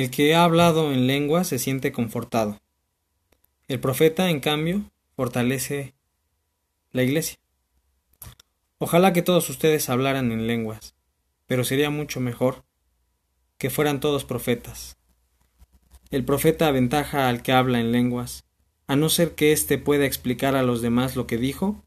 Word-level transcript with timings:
El 0.00 0.10
que 0.10 0.34
ha 0.34 0.44
hablado 0.44 0.94
en 0.94 1.06
lengua 1.06 1.44
se 1.44 1.58
siente 1.58 1.92
confortado. 1.92 2.58
El 3.68 3.80
profeta, 3.80 4.30
en 4.30 4.40
cambio, 4.40 4.90
fortalece 5.14 5.92
la 6.90 7.02
iglesia. 7.02 7.38
Ojalá 8.78 9.12
que 9.12 9.20
todos 9.20 9.50
ustedes 9.50 9.90
hablaran 9.90 10.32
en 10.32 10.46
lenguas, 10.46 10.94
pero 11.46 11.64
sería 11.64 11.90
mucho 11.90 12.18
mejor 12.18 12.64
que 13.58 13.68
fueran 13.68 14.00
todos 14.00 14.24
profetas. 14.24 14.96
El 16.10 16.24
profeta 16.24 16.68
aventaja 16.68 17.28
al 17.28 17.42
que 17.42 17.52
habla 17.52 17.78
en 17.78 17.92
lenguas, 17.92 18.46
a 18.86 18.96
no 18.96 19.10
ser 19.10 19.34
que 19.34 19.52
éste 19.52 19.76
pueda 19.76 20.06
explicar 20.06 20.56
a 20.56 20.62
los 20.62 20.80
demás 20.80 21.14
lo 21.14 21.26
que 21.26 21.36
dijo, 21.36 21.84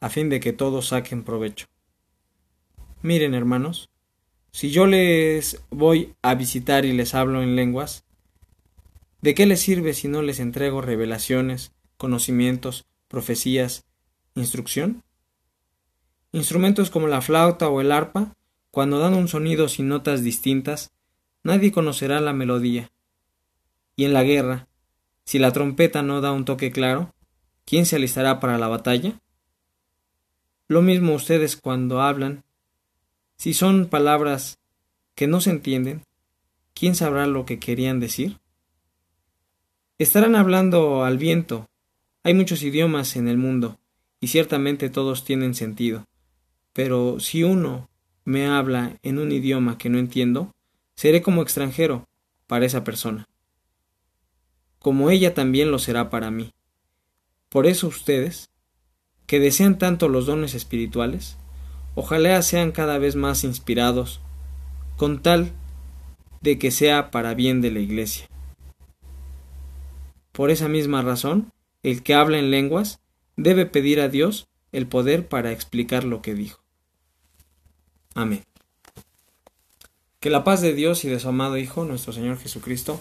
a 0.00 0.10
fin 0.10 0.28
de 0.28 0.40
que 0.40 0.52
todos 0.52 0.88
saquen 0.88 1.22
provecho. 1.22 1.68
Miren, 3.00 3.32
hermanos, 3.32 3.90
si 4.54 4.70
yo 4.70 4.86
les 4.86 5.60
voy 5.70 6.14
a 6.22 6.36
visitar 6.36 6.84
y 6.84 6.92
les 6.92 7.16
hablo 7.16 7.42
en 7.42 7.56
lenguas, 7.56 8.04
¿de 9.20 9.34
qué 9.34 9.46
les 9.46 9.58
sirve 9.58 9.94
si 9.94 10.06
no 10.06 10.22
les 10.22 10.38
entrego 10.38 10.80
revelaciones, 10.80 11.72
conocimientos, 11.96 12.86
profecías, 13.08 13.84
instrucción? 14.36 15.02
Instrumentos 16.30 16.90
como 16.90 17.08
la 17.08 17.20
flauta 17.20 17.68
o 17.68 17.80
el 17.80 17.90
arpa, 17.90 18.36
cuando 18.70 19.00
dan 19.00 19.14
un 19.14 19.26
sonido 19.26 19.66
sin 19.66 19.88
notas 19.88 20.22
distintas, 20.22 20.92
nadie 21.42 21.72
conocerá 21.72 22.20
la 22.20 22.32
melodía. 22.32 22.92
Y 23.96 24.04
en 24.04 24.12
la 24.12 24.22
guerra, 24.22 24.68
si 25.24 25.40
la 25.40 25.50
trompeta 25.50 26.02
no 26.02 26.20
da 26.20 26.30
un 26.30 26.44
toque 26.44 26.70
claro, 26.70 27.12
¿quién 27.64 27.86
se 27.86 27.96
alistará 27.96 28.38
para 28.38 28.56
la 28.56 28.68
batalla? 28.68 29.20
Lo 30.68 30.80
mismo 30.80 31.12
ustedes 31.14 31.56
cuando 31.56 32.00
hablan 32.00 32.44
si 33.44 33.52
son 33.52 33.88
palabras 33.88 34.58
que 35.14 35.26
no 35.26 35.38
se 35.42 35.50
entienden, 35.50 36.00
¿quién 36.72 36.94
sabrá 36.94 37.26
lo 37.26 37.44
que 37.44 37.58
querían 37.58 38.00
decir? 38.00 38.38
Estarán 39.98 40.34
hablando 40.34 41.04
al 41.04 41.18
viento. 41.18 41.68
Hay 42.22 42.32
muchos 42.32 42.62
idiomas 42.62 43.16
en 43.16 43.28
el 43.28 43.36
mundo, 43.36 43.78
y 44.18 44.28
ciertamente 44.28 44.88
todos 44.88 45.26
tienen 45.26 45.54
sentido. 45.54 46.06
Pero 46.72 47.20
si 47.20 47.42
uno 47.42 47.90
me 48.24 48.46
habla 48.46 48.96
en 49.02 49.18
un 49.18 49.30
idioma 49.30 49.76
que 49.76 49.90
no 49.90 49.98
entiendo, 49.98 50.50
seré 50.96 51.20
como 51.20 51.42
extranjero 51.42 52.08
para 52.46 52.64
esa 52.64 52.82
persona, 52.82 53.28
como 54.78 55.10
ella 55.10 55.34
también 55.34 55.70
lo 55.70 55.78
será 55.78 56.08
para 56.08 56.30
mí. 56.30 56.54
Por 57.50 57.66
eso 57.66 57.88
ustedes, 57.88 58.48
que 59.26 59.38
desean 59.38 59.76
tanto 59.76 60.08
los 60.08 60.24
dones 60.24 60.54
espirituales, 60.54 61.36
Ojalá 61.96 62.42
sean 62.42 62.72
cada 62.72 62.98
vez 62.98 63.14
más 63.14 63.44
inspirados, 63.44 64.20
con 64.96 65.22
tal 65.22 65.52
de 66.40 66.58
que 66.58 66.70
sea 66.70 67.10
para 67.10 67.34
bien 67.34 67.60
de 67.60 67.70
la 67.70 67.78
Iglesia. 67.78 68.28
Por 70.32 70.50
esa 70.50 70.68
misma 70.68 71.02
razón, 71.02 71.52
el 71.84 72.02
que 72.02 72.14
habla 72.14 72.38
en 72.38 72.50
lenguas 72.50 73.00
debe 73.36 73.66
pedir 73.66 74.00
a 74.00 74.08
Dios 74.08 74.48
el 74.72 74.88
poder 74.88 75.28
para 75.28 75.52
explicar 75.52 76.02
lo 76.02 76.20
que 76.20 76.34
dijo. 76.34 76.60
Amén. 78.14 78.44
Que 80.18 80.30
la 80.30 80.42
paz 80.42 80.60
de 80.60 80.74
Dios 80.74 81.04
y 81.04 81.08
de 81.08 81.20
su 81.20 81.28
amado 81.28 81.56
Hijo, 81.58 81.84
nuestro 81.84 82.12
Señor 82.12 82.38
Jesucristo, 82.38 83.00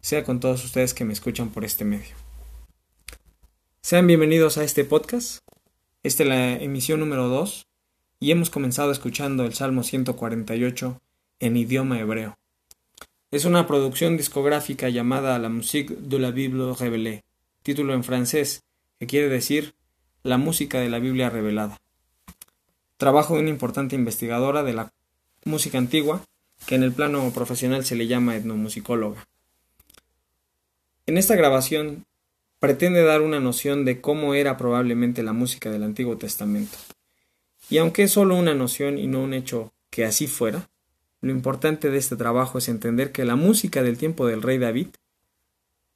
sea 0.00 0.24
con 0.24 0.40
todos 0.40 0.62
ustedes 0.64 0.92
que 0.92 1.04
me 1.04 1.14
escuchan 1.14 1.48
por 1.48 1.64
este 1.64 1.84
medio. 1.84 2.14
Sean 3.80 4.06
bienvenidos 4.06 4.58
a 4.58 4.64
este 4.64 4.84
podcast. 4.84 5.38
Esta 6.02 6.24
es 6.24 6.28
la 6.28 6.52
emisión 6.54 7.00
número 7.00 7.28
2 7.28 7.66
y 8.18 8.30
hemos 8.30 8.50
comenzado 8.50 8.92
escuchando 8.92 9.44
el 9.44 9.54
Salmo 9.54 9.82
148 9.82 11.00
en 11.40 11.56
idioma 11.56 12.00
hebreo. 12.00 12.38
Es 13.30 13.44
una 13.44 13.66
producción 13.66 14.16
discográfica 14.16 14.88
llamada 14.88 15.38
La 15.38 15.48
musique 15.48 15.94
de 15.98 16.18
la 16.18 16.30
Bible 16.30 16.72
révélée, 16.78 17.24
título 17.62 17.92
en 17.94 18.04
francés 18.04 18.62
que 18.98 19.06
quiere 19.06 19.28
decir 19.28 19.74
La 20.22 20.38
música 20.38 20.80
de 20.80 20.88
la 20.88 20.98
Biblia 20.98 21.28
revelada. 21.28 21.80
Trabajo 22.96 23.34
de 23.34 23.40
una 23.40 23.50
importante 23.50 23.94
investigadora 23.94 24.62
de 24.62 24.72
la 24.72 24.92
música 25.44 25.76
antigua 25.76 26.22
que 26.66 26.76
en 26.76 26.82
el 26.82 26.92
plano 26.92 27.30
profesional 27.32 27.84
se 27.84 27.96
le 27.96 28.06
llama 28.06 28.36
etnomusicóloga. 28.36 29.26
En 31.04 31.18
esta 31.18 31.36
grabación 31.36 32.06
pretende 32.58 33.02
dar 33.02 33.20
una 33.20 33.38
noción 33.38 33.84
de 33.84 34.00
cómo 34.00 34.34
era 34.34 34.56
probablemente 34.56 35.22
la 35.22 35.32
música 35.32 35.70
del 35.70 35.82
Antiguo 35.82 36.16
Testamento. 36.16 36.78
Y 37.68 37.78
aunque 37.78 38.04
es 38.04 38.12
solo 38.12 38.36
una 38.36 38.54
noción 38.54 38.98
y 38.98 39.06
no 39.06 39.20
un 39.20 39.34
hecho 39.34 39.72
que 39.90 40.04
así 40.04 40.26
fuera, 40.26 40.68
lo 41.20 41.32
importante 41.32 41.90
de 41.90 41.98
este 41.98 42.16
trabajo 42.16 42.58
es 42.58 42.68
entender 42.68 43.12
que 43.12 43.24
la 43.24 43.36
música 43.36 43.82
del 43.82 43.98
tiempo 43.98 44.26
del 44.26 44.42
rey 44.42 44.58
David 44.58 44.88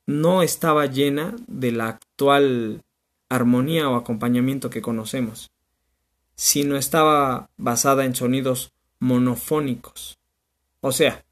no 0.06 0.42
estaba 0.42 0.86
llena 0.86 1.36
de 1.46 1.72
la 1.72 1.88
actual 1.88 2.82
armonía 3.28 3.88
o 3.88 3.94
acompañamiento 3.94 4.70
que 4.70 4.82
conocemos, 4.82 5.52
sino 6.34 6.76
estaba 6.76 7.48
basada 7.56 8.04
en 8.04 8.16
sonidos 8.16 8.72
monofónicos, 8.98 10.18
o 10.80 10.90
sea, 10.90 11.24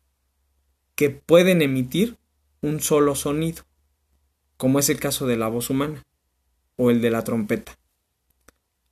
que 0.94 1.10
pueden 1.10 1.62
emitir 1.62 2.16
un 2.60 2.80
solo 2.80 3.14
sonido, 3.14 3.64
como 4.56 4.78
es 4.78 4.88
el 4.90 5.00
caso 5.00 5.26
de 5.26 5.36
la 5.36 5.48
voz 5.48 5.70
humana 5.70 6.04
o 6.76 6.90
el 6.90 7.00
de 7.00 7.10
la 7.10 7.24
trompeta. 7.24 7.78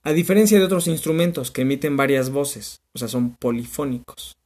A 0.06 0.12
diferencia 0.12 0.56
de 0.60 0.64
otros 0.64 0.86
instrumentos 0.86 1.50
que 1.50 1.62
emiten 1.62 1.96
varias 1.96 2.30
voces, 2.30 2.80
o 2.94 2.98
sea, 3.00 3.08
son 3.08 3.34
polifónicos, 3.34 4.36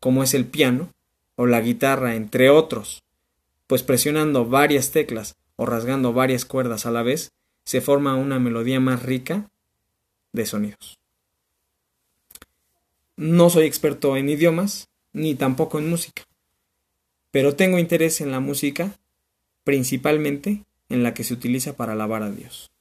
como 0.00 0.24
es 0.24 0.34
el 0.34 0.46
piano 0.46 0.90
o 1.36 1.46
la 1.46 1.60
guitarra, 1.60 2.16
entre 2.16 2.50
otros, 2.50 3.04
pues 3.68 3.84
presionando 3.84 4.46
varias 4.46 4.90
teclas 4.90 5.36
o 5.54 5.64
rasgando 5.64 6.12
varias 6.12 6.44
cuerdas 6.44 6.86
a 6.86 6.90
la 6.90 7.04
vez, 7.04 7.30
se 7.64 7.80
forma 7.80 8.16
una 8.16 8.40
melodía 8.40 8.80
más 8.80 9.04
rica 9.04 9.48
de 10.32 10.44
sonidos. 10.44 10.98
No 13.16 13.50
soy 13.50 13.66
experto 13.66 14.16
en 14.16 14.28
idiomas, 14.28 14.88
ni 15.12 15.36
tampoco 15.36 15.78
en 15.78 15.88
música, 15.88 16.24
pero 17.30 17.54
tengo 17.54 17.78
interés 17.78 18.20
en 18.20 18.32
la 18.32 18.40
música, 18.40 18.98
principalmente 19.62 20.64
en 20.88 21.04
la 21.04 21.14
que 21.14 21.22
se 21.22 21.34
utiliza 21.34 21.76
para 21.76 21.92
alabar 21.92 22.24
a 22.24 22.32
Dios. 22.32 22.73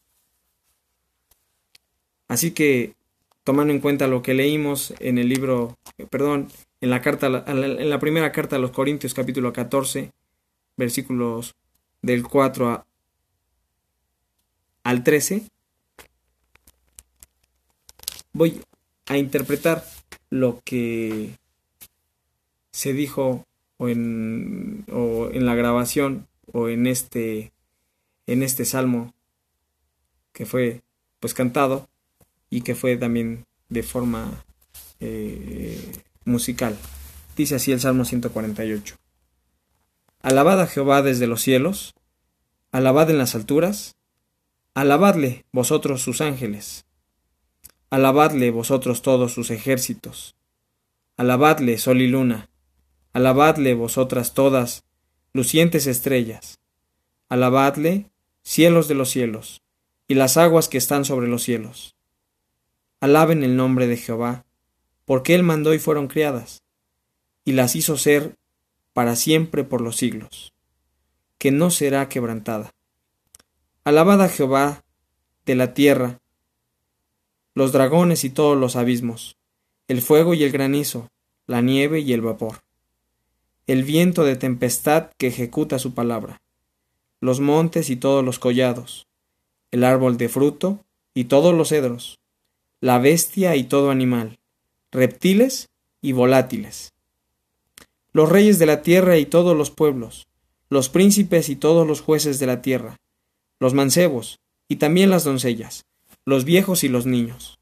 Así 2.33 2.49
que, 2.49 2.95
tomando 3.43 3.71
en 3.71 3.79
cuenta 3.79 4.07
lo 4.07 4.23
que 4.23 4.33
leímos 4.33 4.95
en 4.99 5.19
el 5.19 5.29
libro, 5.29 5.77
perdón, 6.09 6.47
en 6.81 6.89
la, 6.89 6.99
carta, 6.99 7.27
en 7.45 7.89
la 7.91 7.99
primera 7.99 8.31
carta 8.31 8.55
a 8.55 8.59
los 8.59 8.71
Corintios 8.71 9.13
capítulo 9.13 9.53
14, 9.53 10.11
versículos 10.75 11.53
del 12.01 12.23
4 12.23 12.87
al 14.83 15.03
13, 15.03 15.43
voy 18.31 18.63
a 19.05 19.17
interpretar 19.19 19.85
lo 20.31 20.59
que 20.65 21.37
se 22.71 22.93
dijo 22.93 23.45
o 23.77 23.89
en, 23.89 24.85
o 24.91 25.29
en 25.31 25.45
la 25.45 25.53
grabación 25.53 26.27
o 26.51 26.67
en 26.67 26.87
este 26.87 27.51
en 28.25 28.41
este 28.41 28.65
salmo 28.65 29.13
que 30.31 30.47
fue 30.47 30.81
pues 31.19 31.35
cantado 31.35 31.87
y 32.53 32.61
que 32.61 32.75
fue 32.75 32.97
también 32.97 33.47
de 33.69 33.81
forma 33.81 34.45
eh, 34.99 36.03
musical. 36.23 36.77
Dice 37.35 37.55
así 37.55 37.71
el 37.71 37.79
Salmo 37.79 38.05
148. 38.05 38.95
Alabad 40.21 40.61
a 40.61 40.67
Jehová 40.67 41.01
desde 41.01 41.25
los 41.25 41.41
cielos, 41.41 41.95
alabad 42.71 43.09
en 43.09 43.17
las 43.17 43.33
alturas, 43.33 43.95
alabadle 44.75 45.45
vosotros 45.51 46.03
sus 46.03 46.21
ángeles, 46.21 46.85
alabadle 47.89 48.51
vosotros 48.51 49.01
todos 49.01 49.33
sus 49.33 49.49
ejércitos, 49.49 50.35
alabadle 51.17 51.79
sol 51.79 52.01
y 52.01 52.07
luna, 52.07 52.49
alabadle 53.13 53.73
vosotras 53.73 54.35
todas 54.35 54.83
lucientes 55.33 55.87
estrellas, 55.87 56.59
alabadle 57.29 58.11
cielos 58.43 58.87
de 58.87 58.93
los 58.93 59.09
cielos, 59.09 59.63
y 60.07 60.13
las 60.13 60.37
aguas 60.37 60.69
que 60.69 60.77
están 60.77 61.03
sobre 61.03 61.27
los 61.27 61.41
cielos 61.41 61.95
Alaben 63.03 63.43
el 63.43 63.57
nombre 63.57 63.85
de 63.87 63.97
Jehová, 63.97 64.45
porque 65.03 65.35
Él 65.35 65.43
mandó 65.43 65.73
y 65.73 65.77
fueron 65.77 66.07
criadas, 66.07 66.63
y 67.43 67.51
las 67.51 67.75
hizo 67.75 67.97
ser 67.97 68.37
para 68.93 69.17
siempre 69.17 69.65
por 69.65 69.81
los 69.81 69.97
siglos, 69.97 70.53
que 71.37 71.51
no 71.51 71.69
será 71.69 72.07
quebrantada. 72.07 72.71
Alabad 73.83 74.21
a 74.21 74.29
Jehová 74.29 74.85
de 75.45 75.55
la 75.55 75.73
tierra, 75.73 76.21
los 77.55 77.73
dragones 77.73 78.23
y 78.23 78.29
todos 78.29 78.57
los 78.57 78.77
abismos, 78.77 79.35
el 79.89 80.01
fuego 80.01 80.33
y 80.33 80.45
el 80.45 80.53
granizo, 80.53 81.09
la 81.45 81.59
nieve 81.59 81.99
y 81.99 82.13
el 82.13 82.21
vapor, 82.21 82.61
el 83.67 83.83
viento 83.83 84.23
de 84.23 84.37
tempestad 84.37 85.09
que 85.17 85.27
ejecuta 85.27 85.77
su 85.77 85.93
palabra, 85.93 86.41
los 87.19 87.41
montes 87.41 87.89
y 87.89 87.97
todos 87.97 88.23
los 88.23 88.39
collados, 88.39 89.07
el 89.71 89.83
árbol 89.83 90.15
de 90.15 90.29
fruto 90.29 90.79
y 91.13 91.25
todos 91.25 91.53
los 91.53 91.67
cedros, 91.67 92.22
la 92.83 92.99
bestia 92.99 93.55
y 93.55 93.63
todo 93.63 93.91
animal, 93.91 94.39
reptiles 94.91 95.69
y 96.01 96.11
volátiles, 96.11 96.91
los 98.11 98.27
reyes 98.27 98.59
de 98.59 98.65
la 98.65 98.81
tierra 98.81 99.17
y 99.17 99.25
todos 99.25 99.55
los 99.55 99.71
pueblos, 99.71 100.27
los 100.67 100.89
príncipes 100.89 101.47
y 101.47 101.55
todos 101.55 101.87
los 101.87 102.01
jueces 102.01 102.39
de 102.39 102.45
la 102.45 102.61
tierra, 102.61 102.97
los 103.57 103.73
mancebos, 103.73 104.41
y 104.67 104.75
también 104.75 105.09
las 105.09 105.23
doncellas, 105.23 105.85
los 106.25 106.43
viejos 106.43 106.83
y 106.83 106.89
los 106.89 107.05
niños. 107.05 107.57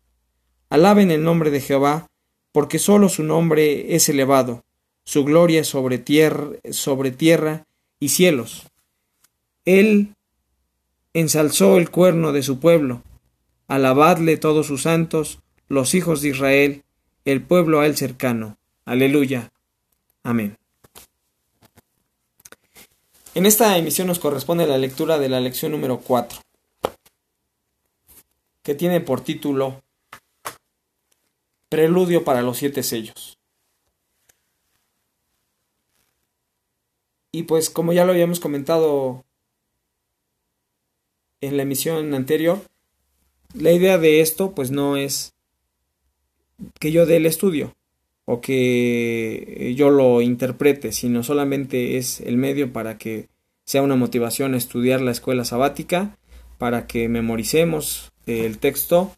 Alaben 0.72 1.12
el 1.12 1.24
nombre 1.24 1.52
de 1.52 1.62
Jehová, 1.62 2.08
porque 2.52 2.80
sólo 2.80 3.08
su 3.08 3.22
nombre 3.22 3.94
es 3.96 4.10
elevado, 4.10 4.64
su 5.04 5.24
gloria 5.24 5.64
sobre 5.64 6.00
tierra, 6.00 6.50
sobre 6.72 7.12
tierra 7.12 7.68
y 8.00 8.10
cielos. 8.10 8.64
Él 9.66 10.16
ensalzó 11.14 11.78
el 11.78 11.92
cuerno 11.92 12.32
de 12.32 12.42
su 12.42 12.60
pueblo. 12.60 13.04
Alabadle 13.72 14.36
todos 14.36 14.68
sus 14.68 14.82
santos, 14.82 15.40
los 15.70 15.94
hijos 15.94 16.22
de 16.22 16.28
Israel, 16.28 16.84
el 17.24 17.42
pueblo 17.42 17.80
a 17.80 17.86
él 17.86 17.96
cercano. 17.96 18.58
Aleluya. 18.84 19.54
Amén. 20.24 20.58
En 23.34 23.46
esta 23.46 23.78
emisión 23.78 24.08
nos 24.08 24.20
corresponde 24.20 24.68
la 24.68 24.78
lectura 24.78 25.20
de 25.20 25.30
la 25.30 25.40
lección 25.40 25.72
número 25.72 26.02
4, 26.02 26.42
que 28.62 28.76
tiene 28.76 29.00
por 29.00 29.22
título 29.22 29.82
Preludio 31.70 32.26
para 32.26 32.42
los 32.42 32.58
siete 32.58 32.84
sellos. 32.84 33.38
Y 37.32 37.44
pues 37.44 37.70
como 37.70 37.94
ya 37.94 38.04
lo 38.04 38.12
habíamos 38.12 38.42
comentado 38.42 39.24
en 41.40 41.56
la 41.56 41.64
emisión 41.64 42.14
anterior, 42.14 42.70
la 43.54 43.72
idea 43.72 43.98
de 43.98 44.22
esto 44.22 44.52
pues 44.52 44.72
no 44.72 44.98
es 44.98 45.34
que 46.80 46.92
yo 46.92 47.06
dé 47.06 47.18
el 47.18 47.26
estudio 47.26 47.76
o 48.26 48.40
que 48.40 49.74
yo 49.76 49.90
lo 49.90 50.22
interprete, 50.22 50.92
sino 50.92 51.24
solamente 51.24 51.98
es 51.98 52.22
el 52.22 52.38
medio 52.38 52.72
para 52.72 52.98
que 52.98 53.28
sea 53.66 53.82
una 53.82 53.96
motivación 53.96 54.56
estudiar 54.56 55.02
la 55.02 55.12
escuela 55.12 55.44
sabática, 55.44 56.18
para 56.58 56.88
que 56.88 57.10
memoricemos 57.10 58.12
el 58.26 58.58
texto, 58.60 59.16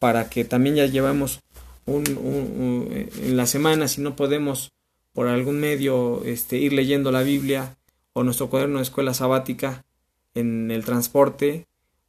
para 0.00 0.30
que 0.30 0.44
también 0.44 0.76
ya 0.76 0.86
llevamos 0.86 1.40
en 1.86 3.36
la 3.36 3.46
semana, 3.46 3.88
si 3.88 4.00
no 4.00 4.16
podemos 4.16 4.72
por 5.12 5.28
algún 5.28 5.60
medio 5.60 6.24
este, 6.24 6.58
ir 6.58 6.72
leyendo 6.72 7.12
la 7.12 7.22
Biblia 7.22 7.76
o 8.12 8.22
nuestro 8.22 8.50
cuaderno 8.50 8.78
de 8.78 8.82
escuela 8.82 9.14
sabática 9.14 9.84
en 10.34 10.70
el 10.70 10.84
transporte 10.84 11.66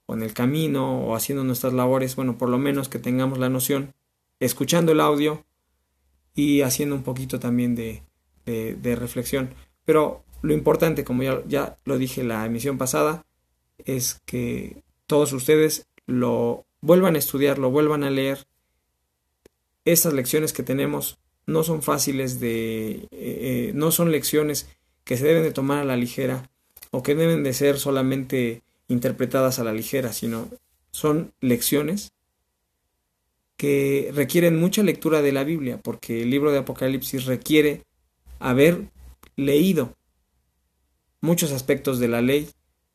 o 0.08 0.16
en 0.16 0.24
el 0.24 0.34
camino 0.34 1.02
o 1.02 1.16
haciendo 1.16 1.44
nuestras 1.44 1.74
labores, 1.74 2.16
bueno, 2.16 2.38
por 2.40 2.50
lo 2.50 2.58
menos 2.58 2.90
que 2.90 2.98
tengamos 2.98 3.38
la 3.38 3.50
noción, 3.50 3.94
escuchando 4.40 4.92
el 4.92 5.00
audio 5.00 5.46
y 6.34 6.62
haciendo 6.62 6.96
un 6.96 7.04
poquito 7.04 7.40
también 7.40 7.76
de, 7.76 8.02
de, 8.46 8.96
reflexión. 8.96 9.54
Pero 9.86 10.24
lo 10.42 10.54
importante, 10.54 11.04
como 11.04 11.22
ya, 11.22 11.44
ya 11.48 11.78
lo 11.86 12.00
dije 12.00 12.24
la 12.24 12.46
emisión 12.46 12.80
pasada, 12.80 13.26
es 13.86 14.22
que 14.26 14.82
todos 15.06 15.32
ustedes 15.34 15.88
lo 16.08 16.66
vuelvan 16.82 17.16
a 17.16 17.20
estudiar, 17.20 17.60
lo 17.60 17.70
vuelvan 17.70 18.04
a 18.04 18.10
leer 18.10 18.48
estas 19.86 20.14
lecciones 20.14 20.52
que 20.52 20.64
tenemos 20.64 21.20
no 21.48 21.64
son 21.64 21.82
fáciles 21.82 22.40
de... 22.40 22.90
Eh, 22.92 23.08
eh, 23.12 23.72
no 23.74 23.92
son 23.92 24.12
lecciones 24.12 24.70
que 25.06 25.18
se 25.18 25.26
deben 25.26 25.44
de 25.44 25.52
tomar 25.52 25.80
a 25.80 25.86
la 25.86 25.96
ligera 25.96 26.50
o 26.92 27.02
que 27.02 27.16
deben 27.16 27.44
de 27.44 27.54
ser 27.54 27.80
solamente 27.80 28.62
interpretadas 28.88 29.60
a 29.60 29.63
la 29.63 29.74
ligera, 29.74 30.13
sino 30.13 30.50
son 30.91 31.34
lecciones 31.41 32.12
que 33.58 34.12
requieren 34.13 34.60
mucha 34.60 34.84
lectura 34.84 35.22
de 35.22 35.32
la 35.32 35.44
Biblia, 35.44 35.79
porque 35.82 36.22
el 36.22 36.29
libro 36.29 36.51
de 36.51 36.60
Apocalipsis 36.60 37.25
requiere 37.25 37.84
haber 38.39 38.89
leído 39.36 39.96
muchos 41.22 41.51
aspectos 41.51 42.00
de 42.00 42.08
la 42.08 42.22
ley, 42.22 42.50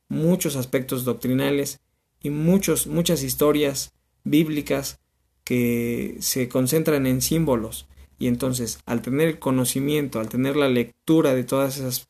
muchos 0.09 0.57
aspectos 0.57 1.05
doctrinales 1.05 1.81
y 2.23 2.31
muchos, 2.31 2.87
muchas 2.87 3.23
historias 3.23 3.93
bíblicas 4.25 5.01
que 5.45 6.17
se 6.21 6.49
concentran 6.49 7.07
en 7.07 7.21
símbolos. 7.23 7.87
Y 8.19 8.29
entonces 8.29 8.79
al 8.87 9.03
tener 9.03 9.29
el 9.29 9.39
conocimiento, 9.41 10.21
al 10.21 10.29
tener 10.29 10.57
la 10.57 10.69
lectura 10.69 11.35
de 11.35 11.43
todas 11.43 11.79
esas 11.79 12.09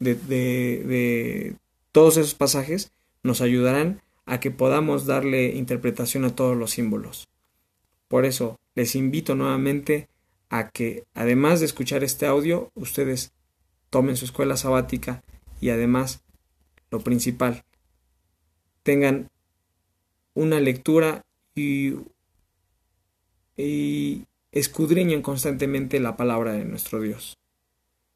de, 0.00 0.16
de, 0.16 1.54
todos 1.92 2.16
esos 2.16 2.34
pasajes 2.34 2.90
nos 3.22 3.40
ayudarán 3.40 4.00
a 4.26 4.40
que 4.40 4.50
podamos 4.50 5.06
darle 5.06 5.56
interpretación 5.56 6.24
a 6.24 6.34
todos 6.34 6.56
los 6.56 6.72
símbolos. 6.72 7.28
Por 8.08 8.24
eso 8.24 8.58
les 8.74 8.94
invito 8.94 9.34
nuevamente 9.34 10.08
a 10.48 10.70
que 10.70 11.04
además 11.14 11.60
de 11.60 11.66
escuchar 11.66 12.04
este 12.04 12.26
audio, 12.26 12.70
ustedes 12.74 13.32
tomen 13.90 14.16
su 14.16 14.24
escuela 14.24 14.56
sabática 14.56 15.22
y 15.60 15.70
además, 15.70 16.22
lo 16.90 17.00
principal, 17.00 17.64
tengan 18.82 19.30
una 20.34 20.60
lectura 20.60 21.24
y 21.54 21.96
escudriñen 24.50 25.22
constantemente 25.22 26.00
la 26.00 26.16
palabra 26.16 26.52
de 26.52 26.64
nuestro 26.64 27.00
Dios. 27.00 27.38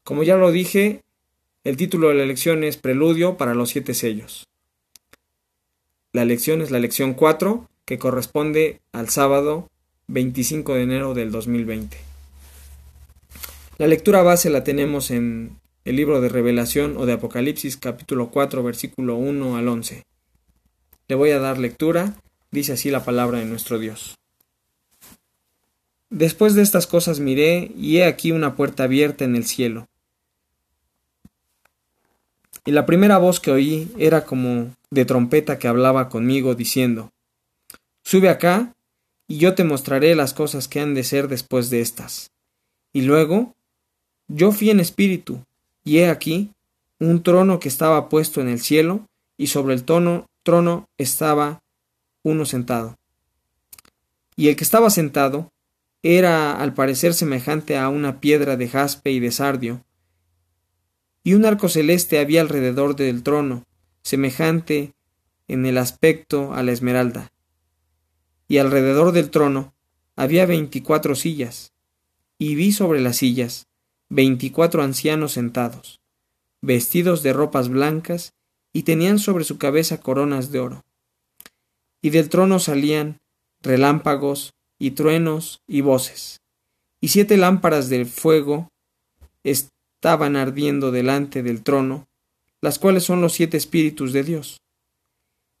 Como 0.03 0.23
ya 0.23 0.37
lo 0.37 0.51
dije, 0.51 1.03
el 1.63 1.77
título 1.77 2.09
de 2.09 2.15
la 2.15 2.25
lección 2.25 2.63
es 2.63 2.77
Preludio 2.77 3.37
para 3.37 3.53
los 3.53 3.69
siete 3.69 3.93
sellos. 3.93 4.46
La 6.17 6.25
lección 6.25 6.63
es 6.63 6.71
la 6.71 6.79
lección 6.79 7.13
4, 7.13 7.69
que 7.85 7.99
corresponde 7.99 8.81
al 8.91 9.07
sábado 9.07 9.69
25 10.07 10.73
de 10.73 10.81
enero 10.81 11.13
del 11.13 11.29
2020. 11.29 11.95
La 13.77 13.85
lectura 13.85 14.23
base 14.23 14.49
la 14.49 14.63
tenemos 14.63 15.11
en 15.11 15.59
el 15.85 15.95
libro 15.95 16.19
de 16.19 16.29
Revelación 16.29 16.97
o 16.97 17.05
de 17.05 17.13
Apocalipsis 17.13 17.77
capítulo 17.77 18.31
4 18.31 18.63
versículo 18.63 19.15
1 19.15 19.57
al 19.57 19.67
11. 19.67 20.05
Le 21.07 21.15
voy 21.15 21.29
a 21.29 21.37
dar 21.37 21.59
lectura, 21.59 22.15
dice 22.49 22.73
así 22.73 22.89
la 22.89 23.05
palabra 23.05 23.37
de 23.37 23.45
nuestro 23.45 23.77
Dios. 23.77 24.15
Después 26.09 26.55
de 26.55 26.63
estas 26.63 26.87
cosas 26.87 27.19
miré, 27.19 27.71
y 27.77 27.97
he 27.97 28.05
aquí 28.05 28.31
una 28.31 28.55
puerta 28.55 28.85
abierta 28.85 29.23
en 29.23 29.35
el 29.35 29.45
cielo. 29.45 29.85
Y 32.67 32.71
la 32.71 32.85
primera 32.85 33.17
voz 33.17 33.39
que 33.39 33.49
oí 33.49 33.89
era 33.97 34.25
como 34.25 34.75
de 34.91 35.05
trompeta 35.05 35.57
que 35.57 35.69
hablaba 35.69 36.09
conmigo, 36.09 36.53
diciendo 36.53 37.13
Sube 38.03 38.27
acá, 38.27 38.73
y 39.25 39.37
yo 39.37 39.55
te 39.55 39.63
mostraré 39.63 40.15
las 40.15 40.33
cosas 40.33 40.67
que 40.67 40.81
han 40.81 40.93
de 40.93 41.05
ser 41.05 41.29
después 41.29 41.69
de 41.69 41.79
estas. 41.79 42.29
Y 42.91 43.03
luego 43.03 43.55
yo 44.27 44.51
fui 44.51 44.69
en 44.69 44.81
espíritu, 44.81 45.39
y 45.85 45.99
he 45.99 46.09
aquí 46.09 46.51
un 46.99 47.23
trono 47.23 47.61
que 47.61 47.69
estaba 47.69 48.09
puesto 48.09 48.41
en 48.41 48.49
el 48.49 48.59
cielo, 48.59 49.07
y 49.37 49.47
sobre 49.47 49.73
el 49.73 49.85
trono 49.85 50.89
estaba 50.97 51.61
uno 52.23 52.43
sentado. 52.43 52.97
Y 54.35 54.49
el 54.49 54.57
que 54.57 54.65
estaba 54.65 54.89
sentado 54.89 55.53
era 56.03 56.59
al 56.61 56.73
parecer 56.73 57.13
semejante 57.13 57.77
a 57.77 57.87
una 57.87 58.19
piedra 58.19 58.57
de 58.57 58.67
jaspe 58.67 59.11
y 59.11 59.21
de 59.21 59.31
sardio, 59.31 59.85
y 61.27 61.33
un 61.33 61.43
arco 61.43 61.67
celeste 61.67 62.19
había 62.19 62.39
alrededor 62.39 62.95
del 62.95 63.21
trono, 63.21 63.65
semejante 64.01 64.93
en 65.49 65.65
el 65.65 65.77
aspecto 65.77 66.53
a 66.53 66.63
la 66.63 66.71
esmeralda. 66.71 67.33
Y 68.47 68.59
alrededor 68.59 69.11
del 69.11 69.29
trono 69.29 69.73
había 70.15 70.45
veinticuatro 70.45 71.15
sillas, 71.15 71.73
y 72.39 72.55
vi 72.55 72.71
sobre 72.71 73.01
las 73.01 73.17
sillas 73.17 73.67
veinticuatro 74.07 74.81
ancianos 74.81 75.33
sentados, 75.33 75.99
vestidos 76.61 77.23
de 77.23 77.33
ropas 77.33 77.67
blancas, 77.67 78.31
y 78.71 78.83
tenían 78.83 79.19
sobre 79.19 79.43
su 79.43 79.57
cabeza 79.57 79.99
coronas 79.99 80.53
de 80.53 80.59
oro. 80.61 80.85
Y 82.01 82.11
del 82.11 82.29
trono 82.29 82.57
salían 82.59 83.17
relámpagos, 83.61 84.53
y 84.79 84.91
truenos 84.91 85.59
y 85.67 85.81
voces. 85.81 86.39
Y 87.01 87.09
siete 87.09 87.35
lámparas 87.35 87.89
de 87.89 88.05
fuego 88.05 88.69
estaban 89.97 90.35
ardiendo 90.35 90.91
delante 90.91 91.43
del 91.43 91.63
trono, 91.63 92.07
las 92.61 92.79
cuales 92.79 93.03
son 93.03 93.21
los 93.21 93.33
siete 93.33 93.57
espíritus 93.57 94.13
de 94.13 94.23
Dios. 94.23 94.57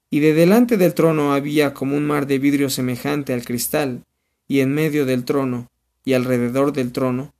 Y 0.09 0.19
de 0.19 0.33
delante 0.33 0.77
del 0.77 0.93
trono 0.93 1.33
había 1.33 1.73
como 1.73 1.97
un 1.97 2.05
mar 2.05 2.27
de 2.27 2.39
vidrio 2.39 2.69
semejante 2.69 3.33
al 3.33 3.43
cristal, 3.43 4.03
y 4.47 4.61
en 4.61 4.73
medio 4.73 5.05
del 5.05 5.25
trono, 5.25 5.67
y 6.05 6.13
alrededor 6.13 6.71
del 6.71 6.91
trono, 6.91 7.33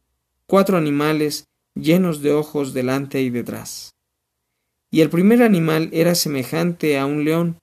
cuatro 0.45 0.77
animales 0.77 1.45
llenos 1.75 2.21
de 2.21 2.33
ojos 2.33 2.73
delante 2.73 3.21
y 3.21 3.29
detrás. 3.29 3.91
Y 4.91 5.01
el 5.01 5.09
primer 5.09 5.43
animal 5.43 5.89
era 5.93 6.15
semejante 6.15 6.97
a 6.97 7.05
un 7.05 7.23
león, 7.23 7.57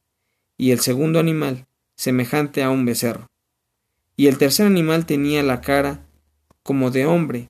y 0.57 0.71
el 0.71 0.81
segundo 0.81 1.19
animal 1.19 1.67
semejante 1.97 2.63
a 2.63 2.71
un 2.71 2.85
becerro 2.85 3.27
y 4.17 4.29
el 4.29 4.39
tercer 4.39 4.67
animal 4.67 5.07
tenía 5.07 5.43
la 5.43 5.61
cara 5.61 6.07
como 6.63 6.91
de 6.91 7.07
hombre, 7.07 7.49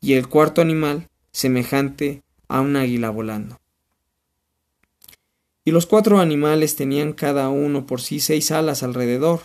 y 0.00 0.14
el 0.14 0.28
cuarto 0.28 0.60
animal 0.60 1.07
semejante 1.32 2.22
a 2.48 2.60
un 2.60 2.76
águila 2.76 3.10
volando. 3.10 3.60
Y 5.64 5.70
los 5.70 5.86
cuatro 5.86 6.18
animales 6.18 6.76
tenían 6.76 7.12
cada 7.12 7.48
uno 7.50 7.86
por 7.86 8.00
sí 8.00 8.20
seis 8.20 8.50
alas 8.50 8.82
alrededor, 8.82 9.42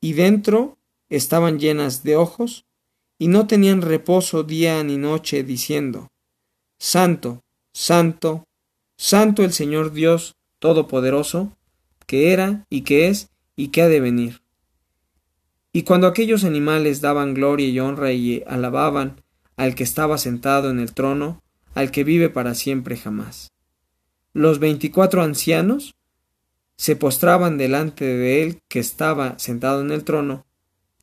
y 0.00 0.12
dentro 0.12 0.76
estaban 1.08 1.58
llenas 1.58 2.02
de 2.02 2.16
ojos, 2.16 2.66
y 3.18 3.28
no 3.28 3.46
tenían 3.46 3.82
reposo 3.82 4.44
día 4.44 4.82
ni 4.84 4.96
noche, 4.96 5.42
diciendo, 5.42 6.08
Santo, 6.78 7.42
Santo, 7.72 8.44
Santo 8.96 9.44
el 9.44 9.52
Señor 9.52 9.92
Dios 9.92 10.36
Todopoderoso, 10.58 11.56
que 12.06 12.32
era 12.32 12.66
y 12.68 12.82
que 12.82 13.08
es 13.08 13.28
y 13.56 13.68
que 13.68 13.82
ha 13.82 13.88
de 13.88 14.00
venir. 14.00 14.42
Y 15.72 15.82
cuando 15.82 16.06
aquellos 16.06 16.44
animales 16.44 17.00
daban 17.00 17.34
gloria 17.34 17.68
y 17.68 17.78
honra 17.80 18.12
y 18.12 18.42
alababan 18.46 19.22
al 19.58 19.74
que 19.74 19.84
estaba 19.84 20.16
sentado 20.16 20.70
en 20.70 20.78
el 20.78 20.94
trono, 20.94 21.42
al 21.74 21.90
que 21.90 22.04
vive 22.04 22.30
para 22.30 22.54
siempre 22.54 22.96
jamás. 22.96 23.52
Los 24.32 24.60
veinticuatro 24.60 25.20
ancianos 25.22 25.96
se 26.76 26.94
postraban 26.94 27.58
delante 27.58 28.04
de 28.04 28.42
él 28.42 28.60
que 28.68 28.78
estaba 28.78 29.36
sentado 29.38 29.82
en 29.82 29.90
el 29.90 30.04
trono, 30.04 30.46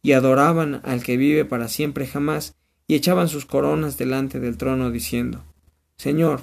y 0.01 0.13
adoraban 0.13 0.81
al 0.85 1.03
que 1.03 1.17
vive 1.17 1.43
para 1.43 1.67
siempre 1.67 2.07
jamás, 2.07 2.55
y 2.87 2.95
echaban 2.95 3.27
sus 3.27 3.45
coronas 3.45 3.97
delante 3.97 4.39
del 4.39 4.57
trono, 4.57 4.89
diciendo 4.89 5.43
Señor, 5.97 6.41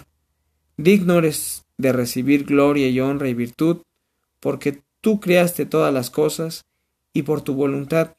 digno 0.76 1.18
eres 1.18 1.64
de 1.78 1.92
recibir 1.92 2.44
gloria 2.44 2.88
y 2.88 3.00
honra 3.00 3.28
y 3.28 3.34
virtud, 3.34 3.78
porque 4.38 4.82
tú 5.00 5.18
creaste 5.18 5.64
todas 5.64 5.94
las 5.94 6.10
cosas, 6.10 6.66
y 7.14 7.22
por 7.22 7.40
tu 7.40 7.54
voluntad 7.54 8.16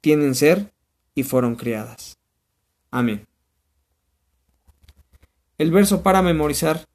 tienen 0.00 0.36
ser 0.36 0.72
y 1.16 1.24
fueron 1.24 1.56
creadas. 1.56 2.17
Amén. 2.90 3.26
El 5.58 5.70
verso 5.70 6.02
para 6.02 6.22
memorizar 6.22 6.86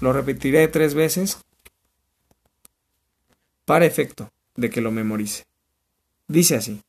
lo 0.00 0.12
repetiré 0.12 0.66
tres 0.68 0.94
veces 0.94 1.38
para 3.64 3.86
efecto 3.86 4.30
de 4.56 4.70
que 4.70 4.80
lo 4.80 4.90
memorice. 4.90 5.44
Dice 6.28 6.56
así. 6.56 6.82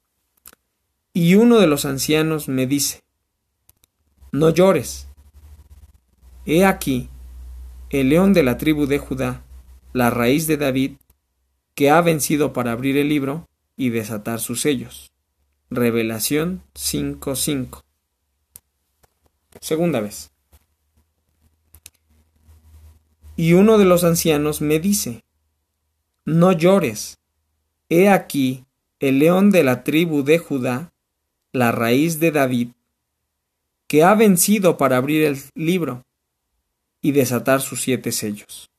Y 1.13 1.35
uno 1.35 1.59
de 1.59 1.67
los 1.67 1.85
ancianos 1.85 2.49
me 2.49 2.67
dice, 2.67 3.01
no 4.31 4.49
llores. 4.49 5.07
He 6.45 6.65
aquí 6.65 7.09
el 7.89 8.09
león 8.09 8.33
de 8.33 8.43
la 8.43 8.57
tribu 8.57 8.85
de 8.85 8.99
Judá, 8.99 9.43
la 9.93 10.09
raíz 10.09 10.47
de 10.47 10.57
David, 10.57 10.97
que 11.73 11.89
ha 11.89 12.01
vencido 12.01 12.51
para 12.51 12.71
abrir 12.71 12.97
el 12.97 13.07
libro 13.07 13.47
y 13.77 13.89
desatar 13.89 14.39
sus 14.39 14.61
sellos. 14.61 15.11
Revelación 15.69 16.63
5.5. 16.73 17.84
Segunda 19.59 19.99
vez. 19.99 20.31
Y 23.35 23.53
uno 23.53 23.77
de 23.77 23.85
los 23.85 24.03
ancianos 24.03 24.61
me 24.61 24.79
dice, 24.79 25.23
No 26.23 26.51
llores. 26.51 27.17
He 27.89 28.09
aquí 28.09 28.65
el 28.99 29.19
león 29.19 29.51
de 29.51 29.63
la 29.63 29.83
tribu 29.83 30.23
de 30.23 30.39
Judá, 30.39 30.93
la 31.51 31.71
raíz 31.71 32.19
de 32.19 32.31
David, 32.31 32.69
que 33.87 34.03
ha 34.03 34.15
vencido 34.15 34.77
para 34.77 34.97
abrir 34.97 35.25
el 35.25 35.37
libro 35.53 36.03
y 37.01 37.11
desatar 37.11 37.61
sus 37.61 37.81
siete 37.81 38.11
sellos. 38.11 38.69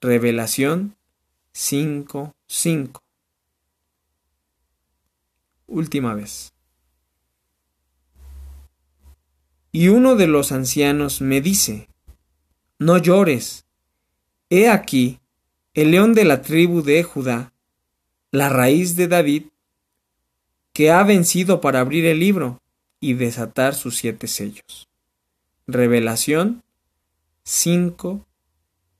Revelación 0.00 0.96
5.5. 1.54 3.00
Última 5.66 6.14
vez. 6.14 6.52
Y 9.72 9.88
uno 9.88 10.16
de 10.16 10.26
los 10.26 10.52
ancianos 10.52 11.20
me 11.20 11.40
dice, 11.40 11.88
No 12.78 12.98
llores. 12.98 13.66
He 14.50 14.68
aquí 14.68 15.20
el 15.74 15.90
león 15.90 16.14
de 16.14 16.24
la 16.24 16.42
tribu 16.42 16.82
de 16.82 17.02
Judá, 17.02 17.52
la 18.30 18.48
raíz 18.48 18.96
de 18.96 19.08
David, 19.08 19.44
que 20.72 20.90
ha 20.90 21.02
vencido 21.02 21.60
para 21.60 21.80
abrir 21.80 22.06
el 22.06 22.18
libro 22.18 22.60
y 23.00 23.14
desatar 23.14 23.74
sus 23.74 23.96
siete 23.96 24.26
sellos. 24.26 24.88
Revelación 25.66 26.62
5, 27.44 28.26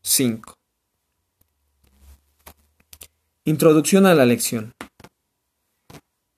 5. 0.02 0.54
Introducción 3.44 4.06
a 4.06 4.14
la 4.14 4.26
lección. 4.26 4.74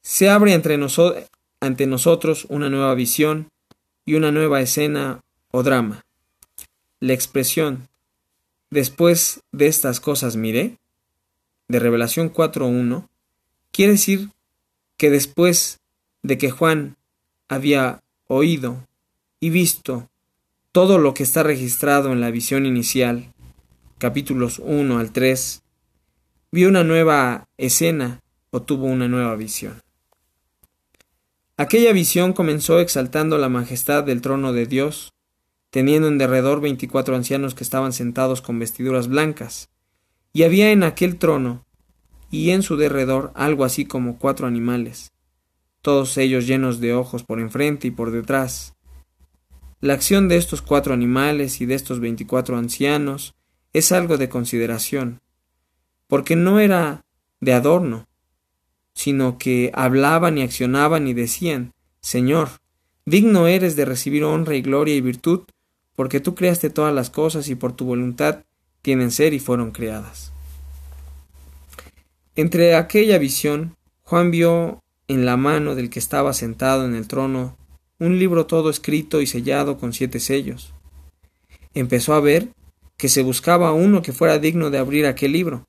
Se 0.02 0.30
abre 0.30 0.54
ante 0.54 1.86
nosotros 1.86 2.46
una 2.48 2.70
nueva 2.70 2.94
visión 2.94 3.48
y 4.10 4.14
una 4.14 4.32
nueva 4.32 4.60
escena 4.60 5.20
o 5.52 5.62
drama. 5.62 6.04
La 6.98 7.12
expresión 7.12 7.86
después 8.68 9.40
de 9.52 9.68
estas 9.68 10.00
cosas 10.00 10.34
miré 10.34 10.78
de 11.68 11.78
Revelación 11.78 12.32
4.1 12.32 13.06
quiere 13.70 13.92
decir 13.92 14.30
que 14.96 15.10
después 15.10 15.78
de 16.24 16.38
que 16.38 16.50
Juan 16.50 16.96
había 17.48 18.02
oído 18.26 18.84
y 19.38 19.50
visto 19.50 20.08
todo 20.72 20.98
lo 20.98 21.14
que 21.14 21.22
está 21.22 21.44
registrado 21.44 22.10
en 22.10 22.20
la 22.20 22.32
visión 22.32 22.66
inicial, 22.66 23.32
capítulos 23.98 24.58
1 24.58 24.98
al 24.98 25.12
3, 25.12 25.62
vio 26.50 26.68
una 26.68 26.82
nueva 26.82 27.46
escena 27.58 28.18
o 28.50 28.60
tuvo 28.60 28.86
una 28.86 29.06
nueva 29.06 29.36
visión. 29.36 29.80
Aquella 31.60 31.92
visión 31.92 32.32
comenzó 32.32 32.80
exaltando 32.80 33.36
la 33.36 33.50
majestad 33.50 34.02
del 34.02 34.22
trono 34.22 34.54
de 34.54 34.64
Dios, 34.64 35.12
teniendo 35.68 36.08
en 36.08 36.16
derredor 36.16 36.62
veinticuatro 36.62 37.14
ancianos 37.14 37.54
que 37.54 37.64
estaban 37.64 37.92
sentados 37.92 38.40
con 38.40 38.58
vestiduras 38.58 39.08
blancas, 39.08 39.68
y 40.32 40.44
había 40.44 40.72
en 40.72 40.82
aquel 40.82 41.18
trono 41.18 41.66
y 42.30 42.48
en 42.52 42.62
su 42.62 42.78
derredor 42.78 43.30
algo 43.34 43.66
así 43.66 43.84
como 43.84 44.18
cuatro 44.18 44.46
animales, 44.46 45.12
todos 45.82 46.16
ellos 46.16 46.46
llenos 46.46 46.80
de 46.80 46.94
ojos 46.94 47.24
por 47.24 47.38
enfrente 47.38 47.88
y 47.88 47.90
por 47.90 48.10
detrás, 48.10 48.74
la 49.82 49.92
acción 49.92 50.28
de 50.28 50.38
estos 50.38 50.62
cuatro 50.62 50.94
animales 50.94 51.60
y 51.60 51.66
de 51.66 51.74
estos 51.74 52.00
veinticuatro 52.00 52.56
ancianos 52.56 53.34
es 53.74 53.92
algo 53.92 54.16
de 54.16 54.30
consideración, 54.30 55.20
porque 56.06 56.36
no 56.36 56.58
era 56.58 57.04
de 57.38 57.52
adorno, 57.52 58.08
sino 58.94 59.38
que 59.38 59.70
hablaban 59.74 60.38
y 60.38 60.42
accionaban 60.42 61.06
y 61.06 61.14
decían, 61.14 61.72
Señor, 62.00 62.48
digno 63.06 63.46
eres 63.46 63.76
de 63.76 63.84
recibir 63.84 64.24
honra 64.24 64.56
y 64.56 64.62
gloria 64.62 64.94
y 64.94 65.00
virtud, 65.00 65.42
porque 65.94 66.20
tú 66.20 66.34
creaste 66.34 66.70
todas 66.70 66.94
las 66.94 67.10
cosas 67.10 67.48
y 67.48 67.54
por 67.54 67.72
tu 67.72 67.84
voluntad 67.84 68.44
tienen 68.82 69.10
ser 69.10 69.34
y 69.34 69.38
fueron 69.38 69.70
creadas. 69.70 70.32
Entre 72.36 72.74
aquella 72.74 73.18
visión, 73.18 73.76
Juan 74.02 74.30
vio 74.30 74.82
en 75.08 75.26
la 75.26 75.36
mano 75.36 75.74
del 75.74 75.90
que 75.90 75.98
estaba 75.98 76.32
sentado 76.32 76.84
en 76.84 76.94
el 76.94 77.06
trono 77.06 77.56
un 77.98 78.18
libro 78.18 78.46
todo 78.46 78.70
escrito 78.70 79.20
y 79.20 79.26
sellado 79.26 79.76
con 79.76 79.92
siete 79.92 80.20
sellos. 80.20 80.72
Empezó 81.74 82.14
a 82.14 82.20
ver 82.20 82.48
que 82.96 83.08
se 83.08 83.22
buscaba 83.22 83.72
uno 83.72 84.02
que 84.02 84.12
fuera 84.12 84.38
digno 84.38 84.70
de 84.70 84.78
abrir 84.78 85.06
aquel 85.06 85.32
libro, 85.32 85.66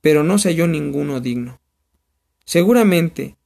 pero 0.00 0.22
no 0.22 0.38
se 0.38 0.50
halló 0.50 0.66
ninguno 0.66 1.20
digno. 1.20 1.60
Seguramente 2.46 3.36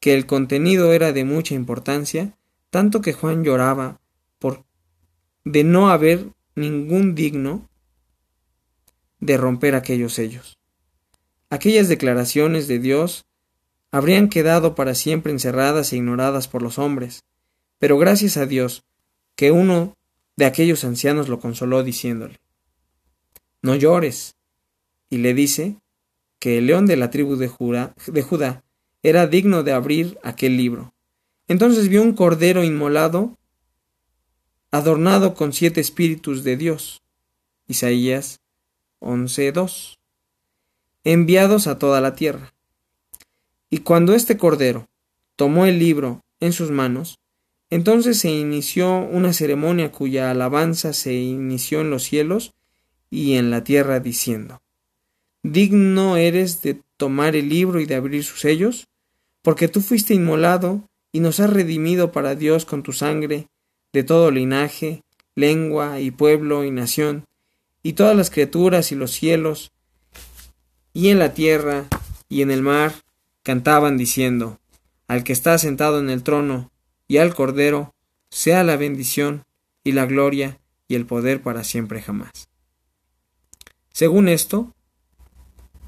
que 0.00 0.14
el 0.14 0.26
contenido 0.26 0.92
era 0.92 1.12
de 1.12 1.24
mucha 1.24 1.54
importancia, 1.54 2.36
tanto 2.70 3.02
que 3.02 3.12
Juan 3.12 3.44
lloraba 3.44 4.00
por 4.38 4.64
de 5.44 5.62
no 5.62 5.90
haber 5.90 6.30
ningún 6.56 7.14
digno 7.14 7.68
de 9.20 9.36
romper 9.36 9.74
aquellos 9.74 10.14
sellos. 10.14 10.58
Aquellas 11.50 11.88
declaraciones 11.88 12.66
de 12.66 12.78
Dios 12.78 13.26
habrían 13.90 14.28
quedado 14.28 14.74
para 14.74 14.94
siempre 14.94 15.30
encerradas 15.30 15.92
e 15.92 15.96
ignoradas 15.96 16.48
por 16.48 16.62
los 16.62 16.78
hombres, 16.78 17.24
pero 17.78 17.98
gracias 17.98 18.38
a 18.38 18.46
Dios 18.46 18.84
que 19.36 19.50
uno 19.50 19.96
de 20.36 20.46
aquellos 20.46 20.82
ancianos 20.84 21.28
lo 21.28 21.40
consoló 21.40 21.82
diciéndole 21.82 22.40
No 23.62 23.74
llores, 23.74 24.34
y 25.10 25.18
le 25.18 25.34
dice 25.34 25.76
que 26.44 26.58
el 26.58 26.66
león 26.66 26.84
de 26.84 26.98
la 26.98 27.08
tribu 27.08 27.36
de 27.36 27.48
Judá, 27.48 28.64
era 29.02 29.26
digno 29.26 29.62
de 29.62 29.72
abrir 29.72 30.18
aquel 30.22 30.58
libro. 30.58 30.92
Entonces 31.48 31.88
vio 31.88 32.02
un 32.02 32.12
cordero 32.12 32.62
inmolado, 32.62 33.38
adornado 34.70 35.32
con 35.32 35.54
siete 35.54 35.80
espíritus 35.80 36.44
de 36.44 36.58
Dios. 36.58 37.02
Isaías 37.66 38.42
11.2. 39.00 39.96
Enviados 41.04 41.66
a 41.66 41.78
toda 41.78 42.02
la 42.02 42.14
tierra. 42.14 42.52
Y 43.70 43.78
cuando 43.78 44.12
este 44.12 44.36
cordero 44.36 44.86
tomó 45.36 45.64
el 45.64 45.78
libro 45.78 46.26
en 46.40 46.52
sus 46.52 46.70
manos, 46.70 47.20
entonces 47.70 48.18
se 48.18 48.30
inició 48.30 48.98
una 48.98 49.32
ceremonia 49.32 49.90
cuya 49.90 50.30
alabanza 50.30 50.92
se 50.92 51.14
inició 51.14 51.80
en 51.80 51.88
los 51.88 52.02
cielos 52.02 52.52
y 53.08 53.36
en 53.36 53.50
la 53.50 53.64
tierra 53.64 53.98
diciendo, 53.98 54.60
Digno 55.44 56.16
eres 56.16 56.62
de 56.62 56.80
tomar 56.96 57.36
el 57.36 57.50
libro 57.50 57.78
y 57.78 57.84
de 57.84 57.94
abrir 57.94 58.24
sus 58.24 58.40
sellos, 58.40 58.88
porque 59.42 59.68
tú 59.68 59.82
fuiste 59.82 60.14
inmolado 60.14 60.88
y 61.12 61.20
nos 61.20 61.38
has 61.38 61.50
redimido 61.50 62.12
para 62.12 62.34
Dios 62.34 62.64
con 62.64 62.82
tu 62.82 62.94
sangre, 62.94 63.48
de 63.92 64.04
todo 64.04 64.30
linaje, 64.30 65.02
lengua 65.34 66.00
y 66.00 66.10
pueblo 66.10 66.64
y 66.64 66.70
nación, 66.70 67.26
y 67.82 67.92
todas 67.92 68.16
las 68.16 68.30
criaturas 68.30 68.90
y 68.90 68.94
los 68.94 69.10
cielos, 69.10 69.70
y 70.94 71.10
en 71.10 71.18
la 71.18 71.34
tierra 71.34 71.84
y 72.30 72.40
en 72.40 72.50
el 72.50 72.62
mar, 72.62 72.94
cantaban 73.42 73.98
diciendo, 73.98 74.58
al 75.08 75.24
que 75.24 75.34
está 75.34 75.58
sentado 75.58 76.00
en 76.00 76.08
el 76.08 76.22
trono, 76.22 76.72
y 77.06 77.18
al 77.18 77.34
Cordero, 77.34 77.94
sea 78.30 78.64
la 78.64 78.78
bendición 78.78 79.44
y 79.84 79.92
la 79.92 80.06
gloria 80.06 80.58
y 80.88 80.94
el 80.94 81.04
poder 81.04 81.42
para 81.42 81.64
siempre 81.64 82.00
jamás. 82.00 82.48
Según 83.92 84.28
esto, 84.28 84.74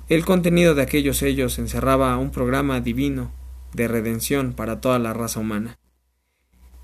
el 0.09 0.25
contenido 0.25 0.75
de 0.75 0.83
aquellos 0.83 1.19
sellos 1.19 1.59
encerraba 1.59 2.16
un 2.16 2.31
programa 2.31 2.81
divino 2.81 3.33
de 3.73 3.88
redención 3.88 4.53
para 4.53 4.81
toda 4.81 4.99
la 4.99 5.12
raza 5.12 5.40
humana, 5.40 5.79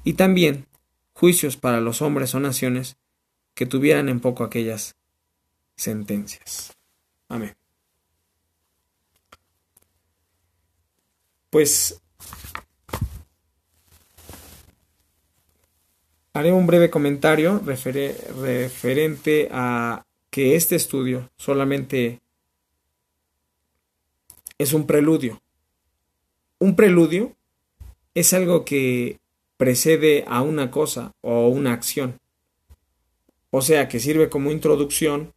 y 0.05 0.15
también 0.15 0.67
juicios 1.13 1.57
para 1.57 1.81
los 1.81 2.03
hombres 2.03 2.35
o 2.35 2.41
naciones 2.41 2.97
que 3.55 3.67
tuvieran 3.67 4.09
en 4.09 4.19
poco 4.21 4.43
aquellas 4.43 4.97
sentencias. 5.77 6.77
Amén. 7.29 7.55
Pues 11.51 12.01
haré 16.33 16.51
un 16.53 16.67
breve 16.67 16.91
comentario 16.91 17.61
referente 17.65 19.49
a 19.53 20.03
que 20.31 20.57
este 20.57 20.77
estudio 20.77 21.31
solamente 21.37 22.22
es 24.63 24.73
un 24.73 24.87
preludio. 24.87 25.43
Un 26.59 26.77
preludio 26.77 27.35
es 28.15 28.33
algo 28.33 28.65
que 28.65 29.19
precede 29.57 30.25
a 30.29 30.43
una 30.43 30.71
cosa 30.71 31.13
o 31.21 31.49
una 31.49 31.73
acción. 31.73 32.21
O 33.51 33.61
sea, 33.61 33.89
que 33.89 34.01
sirve 34.01 34.29
como 34.29 34.51
introducción, 34.51 35.33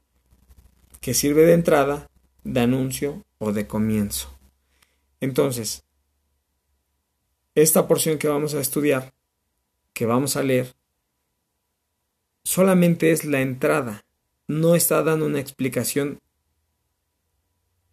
que 1.02 1.14
sirve 1.14 1.46
de 1.46 1.54
entrada, 1.54 2.10
de 2.44 2.60
anuncio 2.60 3.26
o 3.40 3.52
de 3.52 3.68
comienzo. 3.68 4.38
Entonces, 5.20 5.84
esta 7.56 7.88
porción 7.88 8.18
que 8.18 8.28
vamos 8.28 8.54
a 8.54 8.62
estudiar, 8.62 9.14
que 9.94 10.06
vamos 10.06 10.36
a 10.36 10.44
leer, 10.44 10.76
solamente 12.44 13.12
es 13.12 13.26
la 13.26 13.42
entrada, 13.42 14.06
no 14.48 14.76
está 14.76 15.02
dando 15.02 15.26
una 15.26 15.40
explicación 15.40 16.20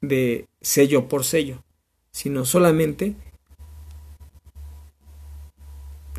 de 0.03 0.49
sello 0.61 1.09
por 1.09 1.25
sello, 1.25 1.65
sino 2.11 2.45
solamente 2.45 3.15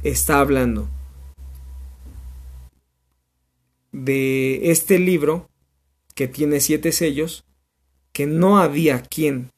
está 0.01 0.39
hablando 0.39 0.89
de 3.91 4.71
este 4.71 4.97
libro 4.97 5.49
que 6.15 6.27
tiene 6.27 6.59
siete 6.59 6.91
sellos, 6.91 7.43
que 8.11 8.25
no 8.25 8.57
había 8.57 9.01
quien 9.01 9.51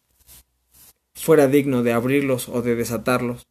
fuera 1.14 1.48
digno 1.48 1.84
de 1.84 1.94
abrirlos 1.94 2.50
o 2.50 2.62
de 2.62 2.76
desatarlos, 2.76 3.48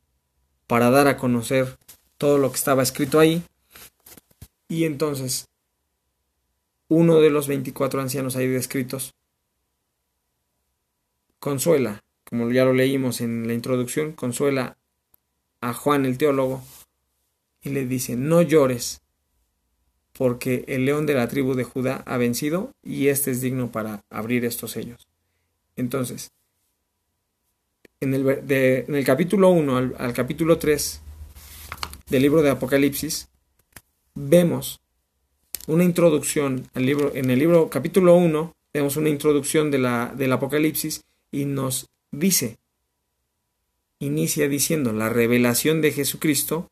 para 0.66 0.90
dar 0.90 1.06
a 1.08 1.16
conocer 1.16 1.78
todo 2.18 2.38
lo 2.38 2.50
que 2.50 2.56
estaba 2.56 2.82
escrito 2.82 3.18
ahí. 3.18 3.42
Y 4.68 4.84
entonces, 4.84 5.48
uno 6.88 7.20
de 7.20 7.30
los 7.30 7.48
24 7.48 8.00
ancianos 8.00 8.37
ahí 8.37 8.46
descritos 8.46 9.14
consuela, 11.44 12.02
como 12.24 12.50
ya 12.50 12.64
lo 12.64 12.72
leímos 12.72 13.20
en 13.20 13.46
la 13.46 13.52
introducción, 13.52 14.12
consuela 14.12 14.78
a 15.61 15.74
Juan 15.74 16.07
el 16.07 16.16
teólogo 16.16 16.64
y 17.61 17.68
le 17.68 17.85
dice, 17.85 18.16
no 18.16 18.40
llores, 18.40 19.02
porque 20.14 20.64
el 20.68 20.87
león 20.87 21.04
de 21.04 21.12
la 21.12 21.28
tribu 21.28 21.52
de 21.52 21.64
Judá 21.64 22.02
ha 22.07 22.16
vencido 22.16 22.72
y 22.83 23.09
éste 23.09 23.30
es 23.30 23.42
digno 23.42 23.70
para 23.70 24.00
abrir 24.09 24.46
estos 24.46 24.70
sellos. 24.70 25.07
Entonces, 25.76 26.33
en 28.00 28.14
el, 28.14 29.04
capítulo 29.04 29.50
1 29.50 29.76
al, 29.98 30.14
capítulo 30.14 30.57
3 30.57 31.02
del 32.09 32.22
libro 32.22 32.40
de 32.40 32.52
Apocalipsis, 32.52 33.28
vemos 34.14 34.80
una 35.66 35.85
introducción 35.85 36.70
al 36.72 36.87
libro, 36.87 37.12
en 37.14 37.28
el 37.28 37.38
libro 37.38 37.68
capítulo 37.68 38.16
1 38.16 38.50
vemos 38.72 38.96
una 38.96 39.11
introducción 39.11 39.70
de 39.70 39.78
la, 39.78 40.11
del 40.16 40.33
Apocalipsis 40.33 41.02
y 41.34 41.46
nos 41.46 41.90
dice, 42.12 42.58
inicia 43.98 44.48
diciendo 44.48 44.92
la 44.92 45.08
revelación 45.08 45.80
de 45.80 45.90
Jesucristo 45.90 46.70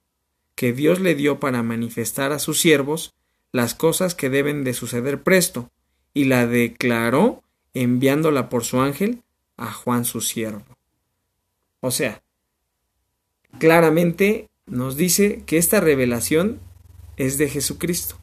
que 0.55 0.73
Dios 0.73 1.01
le 1.01 1.17
dio 1.17 1.41
para 1.41 1.65
manifestar 1.65 2.31
a 2.31 2.39
sus 2.39 2.61
siervos 2.61 3.13
las 3.51 3.75
cosas 3.75 4.15
que 4.15 4.31
deben 4.31 4.63
de 4.63 4.73
suceder 4.73 5.25
presto, 5.25 5.71
y 6.15 6.25
la 6.25 6.47
declaró 6.47 7.43
enviándola 7.75 8.49
por 8.49 8.65
su 8.65 8.81
ángel 8.81 9.23
a 9.57 9.73
Juan 9.73 10.05
su 10.05 10.21
siervo. 10.21 10.65
O 11.81 11.91
sea, 11.91 12.23
claramente 13.59 14.49
nos 14.67 14.97
dice 14.97 15.43
que 15.45 15.59
esta 15.59 15.81
revelación 15.81 16.61
es 17.17 17.37
de 17.37 17.49
Jesucristo. 17.49 18.17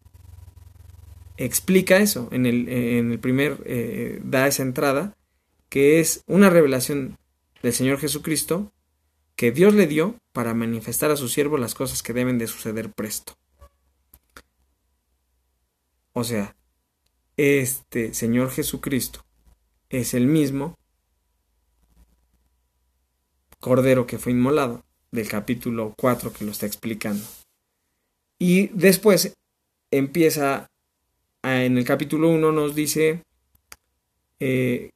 Explica 1.35 1.97
eso 1.97 2.29
en 2.31 2.45
el, 2.45 2.69
en 2.69 3.11
el 3.11 3.19
primer, 3.19 3.57
eh, 3.65 4.21
da 4.23 4.47
esa 4.47 4.63
entrada, 4.63 5.15
que 5.69 5.99
es 5.99 6.23
una 6.27 6.49
revelación 6.49 7.17
del 7.61 7.73
Señor 7.73 7.99
Jesucristo 7.99 8.71
que 9.35 9.51
Dios 9.51 9.73
le 9.73 9.87
dio 9.87 10.15
para 10.33 10.53
manifestar 10.53 11.11
a 11.11 11.15
su 11.15 11.29
siervo 11.29 11.57
las 11.57 11.75
cosas 11.75 12.03
que 12.03 12.13
deben 12.13 12.37
de 12.37 12.47
suceder 12.47 12.91
presto. 12.91 13.33
O 16.13 16.23
sea, 16.23 16.55
este 17.37 18.13
Señor 18.13 18.51
Jesucristo 18.51 19.23
es 19.89 20.13
el 20.13 20.27
mismo 20.27 20.75
Cordero 23.59 24.07
que 24.07 24.17
fue 24.17 24.31
inmolado, 24.31 24.83
del 25.11 25.27
capítulo 25.27 25.93
4 25.97 26.33
que 26.33 26.45
lo 26.45 26.51
está 26.51 26.65
explicando. 26.65 27.23
Y 28.37 28.67
después 28.67 29.33
empieza, 29.91 30.67
en 31.43 31.77
el 31.77 31.83
capítulo 31.83 32.29
1 32.29 32.51
nos 32.51 32.75
dice 32.75 33.23
eh, 34.39 34.91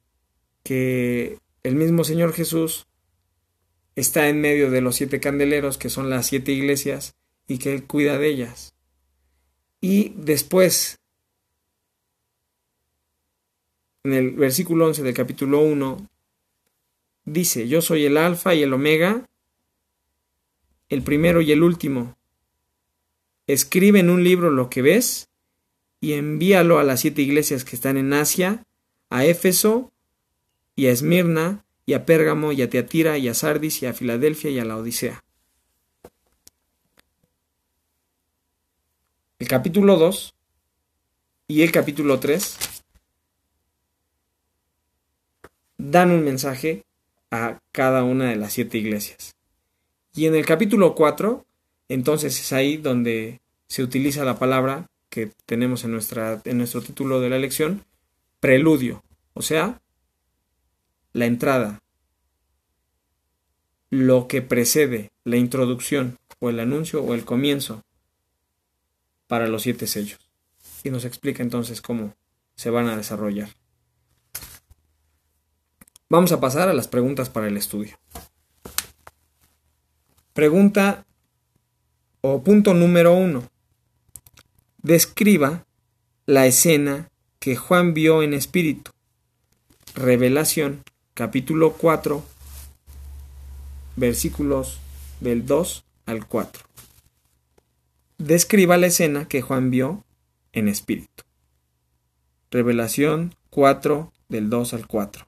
que 0.64 1.38
el 1.62 1.76
mismo 1.76 2.02
Señor 2.02 2.32
Jesús 2.32 2.86
está 3.94 4.28
en 4.28 4.40
medio 4.40 4.72
de 4.72 4.80
los 4.80 4.96
siete 4.96 5.20
candeleros, 5.20 5.78
que 5.78 5.90
son 5.90 6.10
las 6.10 6.26
siete 6.26 6.50
iglesias, 6.50 7.14
y 7.46 7.58
que 7.58 7.72
Él 7.72 7.84
cuida 7.84 8.18
de 8.18 8.26
ellas. 8.26 8.74
Y 9.80 10.14
después, 10.16 10.98
en 14.02 14.14
el 14.14 14.32
versículo 14.32 14.86
11 14.86 15.04
del 15.04 15.14
capítulo 15.14 15.60
1, 15.60 16.08
Dice, 17.24 17.68
yo 17.68 17.80
soy 17.80 18.04
el 18.04 18.18
alfa 18.18 18.54
y 18.54 18.62
el 18.62 18.72
omega, 18.72 19.26
el 20.90 21.02
primero 21.02 21.40
y 21.40 21.52
el 21.52 21.62
último. 21.62 22.16
Escribe 23.46 24.00
en 24.00 24.10
un 24.10 24.22
libro 24.22 24.50
lo 24.50 24.68
que 24.68 24.82
ves 24.82 25.28
y 26.00 26.12
envíalo 26.12 26.78
a 26.78 26.84
las 26.84 27.00
siete 27.00 27.22
iglesias 27.22 27.64
que 27.64 27.76
están 27.76 27.96
en 27.96 28.12
Asia, 28.12 28.64
a 29.08 29.24
Éfeso 29.24 29.90
y 30.76 30.86
a 30.86 30.90
Esmirna 30.90 31.64
y 31.86 31.94
a 31.94 32.04
Pérgamo 32.06 32.52
y 32.52 32.62
a 32.62 32.70
Teatira 32.70 33.18
y 33.18 33.28
a 33.28 33.34
Sardis 33.34 33.82
y 33.82 33.86
a 33.86 33.92
Filadelfia 33.92 34.50
y 34.50 34.58
a 34.58 34.64
la 34.64 34.76
Odisea. 34.76 35.22
El 39.38 39.48
capítulo 39.48 39.96
2 39.96 40.34
y 41.48 41.62
el 41.62 41.72
capítulo 41.72 42.18
3 42.18 42.56
dan 45.78 46.10
un 46.10 46.24
mensaje 46.24 46.84
a 47.30 47.60
cada 47.72 48.04
una 48.04 48.30
de 48.30 48.36
las 48.36 48.52
siete 48.52 48.78
iglesias. 48.78 49.36
Y 50.14 50.26
en 50.26 50.34
el 50.34 50.46
capítulo 50.46 50.94
4, 50.94 51.44
entonces 51.88 52.40
es 52.40 52.52
ahí 52.52 52.76
donde 52.76 53.40
se 53.66 53.82
utiliza 53.82 54.24
la 54.24 54.38
palabra 54.38 54.86
que 55.10 55.30
tenemos 55.46 55.84
en, 55.84 55.92
nuestra, 55.92 56.40
en 56.44 56.58
nuestro 56.58 56.80
título 56.80 57.20
de 57.20 57.30
la 57.30 57.38
lección, 57.38 57.84
preludio, 58.40 59.02
o 59.34 59.42
sea, 59.42 59.80
la 61.14 61.26
entrada, 61.26 61.80
lo 63.88 64.28
que 64.28 64.42
precede 64.42 65.12
la 65.24 65.36
introducción 65.36 66.18
o 66.40 66.50
el 66.50 66.60
anuncio 66.60 67.02
o 67.02 67.14
el 67.14 67.24
comienzo 67.24 67.82
para 69.26 69.46
los 69.46 69.62
siete 69.62 69.86
sellos. 69.86 70.20
Y 70.82 70.90
nos 70.90 71.06
explica 71.06 71.42
entonces 71.42 71.80
cómo 71.80 72.14
se 72.56 72.68
van 72.68 72.88
a 72.88 72.96
desarrollar. 72.96 73.48
Vamos 76.10 76.32
a 76.32 76.40
pasar 76.40 76.68
a 76.68 76.74
las 76.74 76.88
preguntas 76.88 77.30
para 77.30 77.46
el 77.46 77.56
estudio. 77.56 77.98
Pregunta 80.32 81.06
o 82.20 82.42
punto 82.42 82.74
número 82.74 83.14
uno. 83.14 83.48
Describa 84.82 85.64
la 86.26 86.46
escena 86.46 87.10
que 87.38 87.54
Juan 87.54 87.94
vio 87.94 88.22
en 88.22 88.34
espíritu. 88.34 88.90
Revelación, 89.94 90.82
capítulo 91.14 91.74
4, 91.74 92.24
versículos 93.94 94.80
del 95.20 95.46
2 95.46 95.84
al 96.06 96.26
4. 96.26 96.64
Describa 98.18 98.76
la 98.76 98.88
escena 98.88 99.28
que 99.28 99.40
Juan 99.40 99.70
vio 99.70 100.04
en 100.52 100.66
espíritu. 100.66 101.22
Revelación 102.50 103.36
4 103.50 104.12
del 104.28 104.50
2 104.50 104.74
al 104.74 104.88
4. 104.88 105.26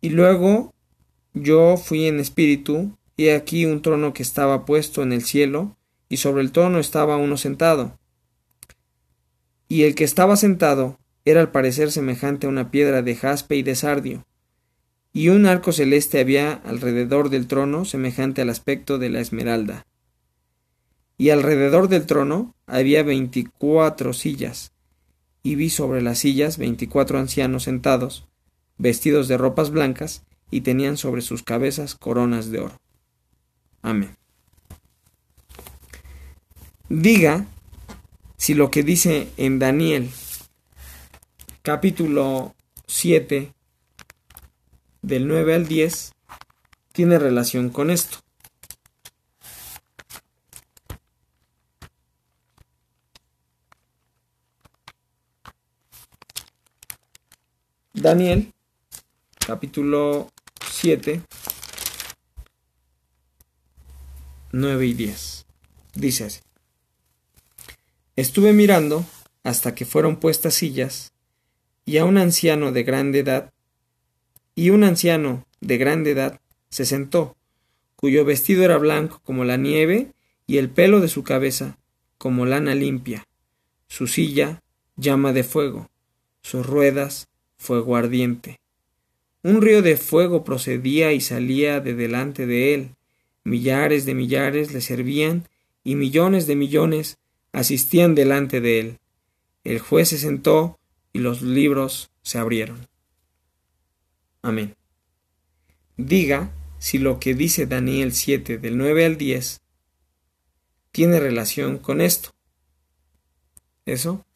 Y 0.00 0.08
luego 0.10 0.72
yo 1.34 1.76
fui 1.76 2.06
en 2.06 2.18
espíritu, 2.18 2.96
y 3.14 3.28
aquí 3.28 3.66
un 3.66 3.82
trono 3.82 4.14
que 4.14 4.22
estaba 4.22 4.64
puesto 4.64 5.02
en 5.02 5.12
el 5.12 5.22
cielo, 5.22 5.76
y 6.08 6.16
sobre 6.16 6.40
el 6.40 6.50
trono 6.50 6.78
estaba 6.78 7.18
uno 7.18 7.36
sentado. 7.36 7.98
Y 9.68 9.82
el 9.82 9.94
que 9.94 10.04
estaba 10.04 10.36
sentado 10.36 10.98
era 11.24 11.40
al 11.40 11.50
parecer 11.50 11.90
semejante 11.90 12.46
a 12.46 12.50
una 12.50 12.70
piedra 12.70 13.02
de 13.02 13.16
jaspe 13.16 13.56
y 13.56 13.62
de 13.62 13.74
sardio, 13.74 14.26
y 15.12 15.28
un 15.28 15.46
arco 15.46 15.72
celeste 15.72 16.20
había 16.20 16.52
alrededor 16.52 17.30
del 17.30 17.46
trono 17.46 17.84
semejante 17.84 18.42
al 18.42 18.50
aspecto 18.50 18.98
de 18.98 19.10
la 19.10 19.20
esmeralda. 19.20 19.86
Y 21.16 21.30
alrededor 21.30 21.88
del 21.88 22.06
trono 22.06 22.54
había 22.66 23.04
veinticuatro 23.04 24.12
sillas, 24.12 24.72
y 25.42 25.54
vi 25.54 25.70
sobre 25.70 26.02
las 26.02 26.18
sillas 26.18 26.58
veinticuatro 26.58 27.18
ancianos 27.18 27.62
sentados, 27.62 28.26
vestidos 28.76 29.28
de 29.28 29.38
ropas 29.38 29.70
blancas, 29.70 30.24
y 30.50 30.60
tenían 30.62 30.96
sobre 30.96 31.22
sus 31.22 31.42
cabezas 31.42 31.94
coronas 31.94 32.50
de 32.50 32.60
oro. 32.60 32.80
Amén. 33.82 34.16
Diga 36.88 37.46
si 38.36 38.54
lo 38.54 38.70
que 38.70 38.82
dice 38.82 39.28
en 39.36 39.58
Daniel 39.58 40.10
capítulo 41.64 42.54
7 42.86 43.54
del 45.00 45.26
9 45.26 45.54
al 45.54 45.66
10 45.66 46.12
tiene 46.92 47.18
relación 47.18 47.70
con 47.70 47.90
esto. 47.90 48.18
Daniel, 57.94 58.52
capítulo 59.46 60.30
7, 60.70 61.22
9 64.52 64.86
y 64.86 64.92
10. 64.92 65.46
Dice 65.94 66.24
así. 66.24 66.40
Estuve 68.16 68.52
mirando 68.52 69.06
hasta 69.42 69.74
que 69.74 69.86
fueron 69.86 70.16
puestas 70.16 70.52
sillas, 70.52 71.13
y 71.84 71.98
a 71.98 72.04
un 72.04 72.18
anciano 72.18 72.72
de 72.72 72.82
grande 72.82 73.20
edad, 73.20 73.52
y 74.54 74.70
un 74.70 74.84
anciano 74.84 75.46
de 75.60 75.78
grande 75.78 76.12
edad 76.12 76.40
se 76.70 76.84
sentó, 76.84 77.36
cuyo 77.96 78.24
vestido 78.24 78.64
era 78.64 78.78
blanco 78.78 79.20
como 79.24 79.44
la 79.44 79.56
nieve, 79.56 80.12
y 80.46 80.58
el 80.58 80.68
pelo 80.70 81.00
de 81.00 81.08
su 81.08 81.24
cabeza 81.24 81.78
como 82.18 82.46
lana 82.46 82.74
limpia, 82.74 83.26
su 83.88 84.06
silla 84.06 84.62
llama 84.96 85.32
de 85.32 85.44
fuego, 85.44 85.90
sus 86.42 86.66
ruedas 86.66 87.28
fuego 87.56 87.96
ardiente. 87.96 88.60
Un 89.42 89.60
río 89.60 89.82
de 89.82 89.96
fuego 89.96 90.44
procedía 90.44 91.12
y 91.12 91.20
salía 91.20 91.80
de 91.80 91.94
delante 91.94 92.46
de 92.46 92.74
él, 92.74 92.90
millares 93.42 94.06
de 94.06 94.14
millares 94.14 94.72
le 94.72 94.80
servían, 94.80 95.48
y 95.82 95.96
millones 95.96 96.46
de 96.46 96.56
millones 96.56 97.18
asistían 97.52 98.14
delante 98.14 98.60
de 98.60 98.80
él. 98.80 98.98
El 99.64 99.78
juez 99.78 100.08
se 100.08 100.18
sentó 100.18 100.78
y 101.14 101.20
los 101.20 101.40
libros 101.40 102.10
se 102.22 102.38
abrieron. 102.38 102.86
Amén. 104.42 104.74
Diga 105.96 106.52
si 106.78 106.98
lo 106.98 107.18
que 107.18 107.34
dice 107.34 107.64
Daniel 107.64 108.12
7 108.12 108.58
del 108.58 108.76
9 108.76 109.06
al 109.06 109.16
10 109.16 109.62
tiene 110.92 111.20
relación 111.20 111.78
con 111.78 112.02
esto. 112.02 112.30
Eso 113.86 114.26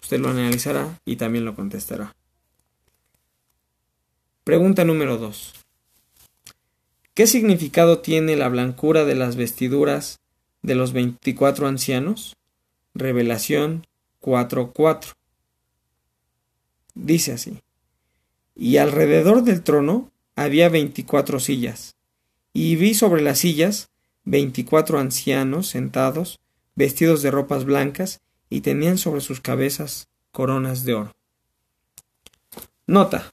usted 0.00 0.20
lo 0.20 0.30
analizará 0.30 0.98
y 1.04 1.16
también 1.16 1.44
lo 1.44 1.54
contestará. 1.54 2.16
Pregunta 4.44 4.84
número 4.84 5.18
2. 5.18 5.54
¿Qué 7.14 7.26
significado 7.26 7.98
tiene 7.98 8.36
la 8.36 8.48
blancura 8.48 9.04
de 9.04 9.16
las 9.16 9.36
vestiduras 9.36 10.20
de 10.62 10.76
los 10.76 10.92
veinticuatro 10.92 11.66
ancianos? 11.66 12.36
Revelación 12.94 13.86
4.4. 14.20 15.14
Dice 16.94 17.32
así. 17.32 17.60
Y 18.54 18.76
alrededor 18.76 19.42
del 19.42 19.62
trono 19.62 20.10
había 20.36 20.68
veinticuatro 20.68 21.40
sillas, 21.40 21.96
y 22.52 22.76
vi 22.76 22.94
sobre 22.94 23.22
las 23.22 23.38
sillas 23.38 23.90
veinticuatro 24.24 24.98
ancianos 24.98 25.66
sentados, 25.68 26.40
vestidos 26.74 27.22
de 27.22 27.30
ropas 27.30 27.64
blancas, 27.64 28.20
y 28.48 28.60
tenían 28.60 28.98
sobre 28.98 29.20
sus 29.20 29.40
cabezas 29.40 30.08
coronas 30.32 30.84
de 30.84 30.94
oro. 30.94 31.16
Nota. 32.86 33.32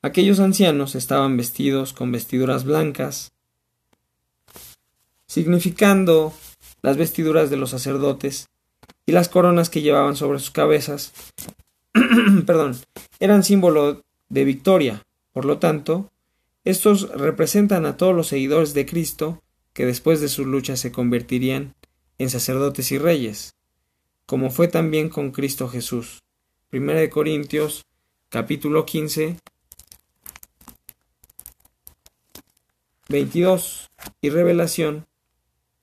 Aquellos 0.00 0.38
ancianos 0.38 0.94
estaban 0.94 1.36
vestidos 1.36 1.92
con 1.92 2.12
vestiduras 2.12 2.64
blancas, 2.64 3.32
significando 5.26 6.32
las 6.82 6.96
vestiduras 6.96 7.50
de 7.50 7.56
los 7.56 7.70
sacerdotes 7.70 8.48
y 9.04 9.12
las 9.12 9.28
coronas 9.28 9.70
que 9.70 9.82
llevaban 9.82 10.14
sobre 10.14 10.38
sus 10.38 10.52
cabezas, 10.52 11.12
perdón, 12.46 12.76
eran 13.20 13.44
símbolo 13.44 14.04
de 14.28 14.44
victoria. 14.44 15.02
Por 15.32 15.44
lo 15.44 15.58
tanto, 15.58 16.10
estos 16.64 17.08
representan 17.10 17.86
a 17.86 17.96
todos 17.96 18.14
los 18.14 18.28
seguidores 18.28 18.74
de 18.74 18.86
Cristo 18.86 19.42
que 19.72 19.86
después 19.86 20.20
de 20.20 20.28
sus 20.28 20.46
luchas 20.46 20.80
se 20.80 20.92
convertirían 20.92 21.74
en 22.18 22.30
sacerdotes 22.30 22.90
y 22.92 22.98
reyes, 22.98 23.54
como 24.26 24.50
fue 24.50 24.68
también 24.68 25.08
con 25.08 25.30
Cristo 25.30 25.68
Jesús. 25.68 26.22
Primera 26.68 27.00
de 27.00 27.10
Corintios, 27.10 27.86
capítulo 28.28 28.84
15, 28.84 29.36
22 33.08 33.88
y 34.20 34.30
Revelación 34.30 35.06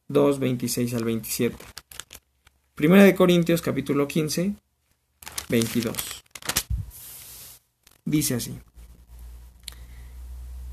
2, 0.09 0.39
26 0.39 0.93
al 0.93 1.03
27. 1.05 1.57
Primera 2.75 3.03
de 3.03 3.15
Corintios 3.15 3.61
capítulo 3.63 4.07
15, 4.07 4.55
22. 5.49 5.95
Dice 8.05 8.35
así. 8.35 8.57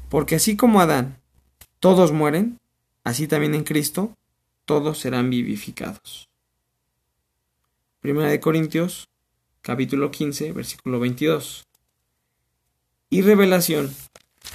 Porque 0.08 0.36
así 0.36 0.56
como 0.56 0.80
Adán, 0.80 1.18
todos 1.80 2.12
mueren, 2.12 2.58
así 3.04 3.26
también 3.26 3.54
en 3.54 3.64
Cristo, 3.64 4.16
todos 4.64 4.98
serán 4.98 5.30
vivificados. 5.30 6.28
Primera 8.00 8.28
de 8.28 8.40
Corintios 8.40 9.08
capítulo 9.62 10.10
15, 10.10 10.52
versículo 10.52 11.00
22. 11.00 11.64
Y 13.10 13.22
Revelación 13.22 13.94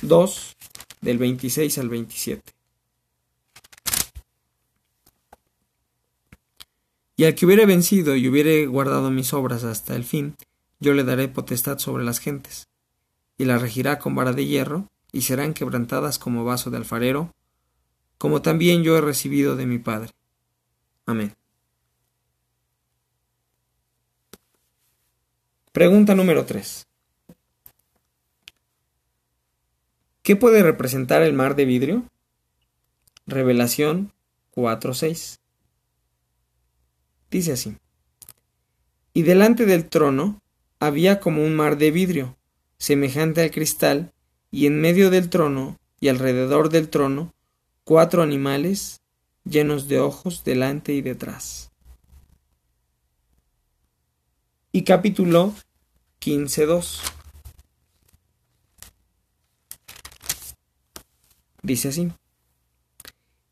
2, 0.01 0.55
del 1.01 1.17
26 1.17 1.77
al 1.77 1.89
27. 1.89 2.56
Y 7.17 7.25
al 7.25 7.33
que 7.33 7.47
hubiere 7.47 7.65
vencido 7.65 8.15
y 8.15 8.29
hubiere 8.29 8.67
guardado 8.67 9.09
mis 9.09 9.33
obras 9.33 9.63
hasta 9.63 9.95
el 9.95 10.03
fin, 10.03 10.35
yo 10.79 10.93
le 10.93 11.03
daré 11.03 11.27
potestad 11.27 11.79
sobre 11.79 12.03
las 12.03 12.19
gentes, 12.19 12.67
y 13.39 13.45
las 13.45 13.59
regirá 13.59 13.97
con 13.97 14.13
vara 14.13 14.33
de 14.33 14.45
hierro, 14.45 14.87
y 15.11 15.23
serán 15.23 15.55
quebrantadas 15.55 16.19
como 16.19 16.45
vaso 16.45 16.69
de 16.69 16.77
alfarero, 16.77 17.33
como 18.19 18.43
también 18.43 18.83
yo 18.83 18.95
he 18.95 19.01
recibido 19.01 19.55
de 19.55 19.65
mi 19.65 19.79
Padre. 19.79 20.11
Amén. 21.07 21.33
Pregunta 25.71 26.13
número 26.13 26.45
3. 26.45 26.85
¿Qué 30.21 30.35
puede 30.35 30.61
representar 30.61 31.23
el 31.23 31.33
mar 31.33 31.55
de 31.55 31.65
vidrio? 31.65 32.03
Revelación 33.25 34.11
4.6. 34.53 35.39
Dice 37.29 37.53
así. 37.53 37.77
Y 39.13 39.23
delante 39.23 39.65
del 39.65 39.89
trono 39.89 40.41
había 40.79 41.19
como 41.19 41.43
un 41.43 41.55
mar 41.55 41.77
de 41.77 41.91
vidrio, 41.91 42.37
semejante 42.77 43.41
al 43.41 43.51
cristal, 43.51 44.13
y 44.51 44.65
en 44.65 44.79
medio 44.79 45.09
del 45.09 45.29
trono 45.29 45.77
y 45.99 46.07
alrededor 46.09 46.69
del 46.69 46.89
trono 46.89 47.33
cuatro 47.83 48.21
animales 48.21 49.01
llenos 49.43 49.87
de 49.87 49.99
ojos 49.99 50.43
delante 50.43 50.93
y 50.93 51.01
detrás. 51.01 51.71
Y 54.71 54.83
capítulo 54.83 55.53
15.2. 56.21 56.99
Dice 61.63 61.87
así. 61.89 62.11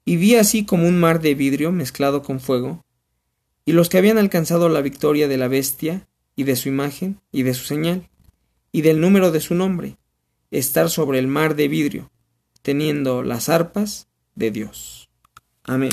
Y 0.05 0.17
vi 0.17 0.35
así 0.35 0.65
como 0.65 0.87
un 0.87 0.99
mar 0.99 1.19
de 1.19 1.33
vidrio 1.33 1.71
mezclado 1.71 2.21
con 2.21 2.39
fuego, 2.39 2.84
y 3.65 3.73
los 3.73 3.89
que 3.89 3.97
habían 3.97 4.17
alcanzado 4.17 4.69
la 4.69 4.81
victoria 4.81 5.27
de 5.27 5.37
la 5.37 5.47
bestia, 5.47 6.07
y 6.35 6.43
de 6.43 6.55
su 6.55 6.69
imagen, 6.69 7.19
y 7.31 7.43
de 7.43 7.53
su 7.53 7.65
señal, 7.65 8.09
y 8.71 8.81
del 8.81 9.01
número 9.01 9.31
de 9.31 9.39
su 9.39 9.55
nombre, 9.55 9.97
estar 10.51 10.89
sobre 10.89 11.17
el 11.19 11.27
mar 11.27 11.55
de 11.55 11.67
vidrio, 11.67 12.11
teniendo 12.61 13.23
las 13.23 13.49
arpas 13.49 14.07
de 14.35 14.51
Dios. 14.51 15.09
Amén. 15.63 15.91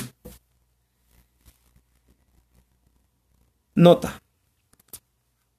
Nota. 3.75 4.23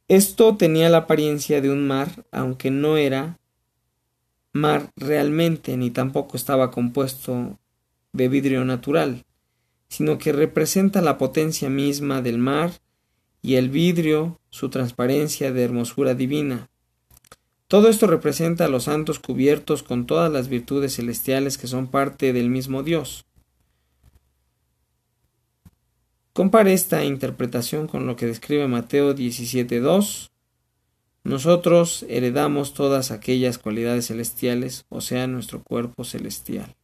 Esto 0.07 0.55
tenía 0.57 0.89
la 0.89 0.97
apariencia 0.97 1.61
de 1.61 1.71
un 1.71 1.87
mar, 1.87 2.25
aunque 2.31 2.69
no 2.69 2.97
era 2.97 3.39
mar 4.51 4.91
realmente, 4.95 5.75
ni 5.77 5.89
tampoco 5.89 6.37
estaba 6.37 6.69
compuesto 6.69 7.57
de 8.11 8.27
vidrio 8.27 8.63
natural, 8.65 9.25
sino 9.93 10.17
que 10.17 10.31
representa 10.31 11.03
la 11.03 11.19
potencia 11.19 11.69
misma 11.69 12.23
del 12.23 12.39
mar 12.39 12.71
y 13.43 13.57
el 13.57 13.69
vidrio 13.69 14.39
su 14.49 14.69
transparencia 14.69 15.53
de 15.53 15.63
hermosura 15.63 16.15
divina. 16.15 16.67
Todo 17.67 17.89
esto 17.89 18.07
representa 18.07 18.65
a 18.65 18.69
los 18.69 18.85
santos 18.85 19.19
cubiertos 19.19 19.83
con 19.83 20.07
todas 20.07 20.31
las 20.31 20.47
virtudes 20.47 20.95
celestiales 20.95 21.59
que 21.59 21.67
son 21.67 21.85
parte 21.85 22.33
del 22.33 22.49
mismo 22.49 22.81
Dios. 22.81 23.27
Compare 26.33 26.73
esta 26.73 27.05
interpretación 27.05 27.85
con 27.85 28.07
lo 28.07 28.15
que 28.15 28.25
describe 28.25 28.67
Mateo 28.67 29.13
17.2. 29.13 30.31
Nosotros 31.23 32.03
heredamos 32.09 32.73
todas 32.73 33.11
aquellas 33.11 33.59
cualidades 33.59 34.07
celestiales, 34.07 34.85
o 34.89 35.01
sea, 35.01 35.27
nuestro 35.27 35.61
cuerpo 35.61 36.03
celestial. 36.03 36.75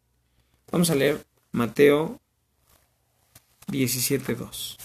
Vamos 0.71 0.91
a 0.91 0.95
leer 0.95 1.25
Mateo 1.51 2.21
17.2. 3.71 4.77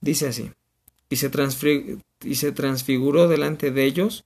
Dice 0.00 0.28
así, 0.28 0.52
y 1.08 1.16
se, 1.16 1.30
y 2.22 2.34
se 2.36 2.52
transfiguró 2.52 3.28
delante 3.28 3.70
de 3.70 3.84
ellos, 3.84 4.24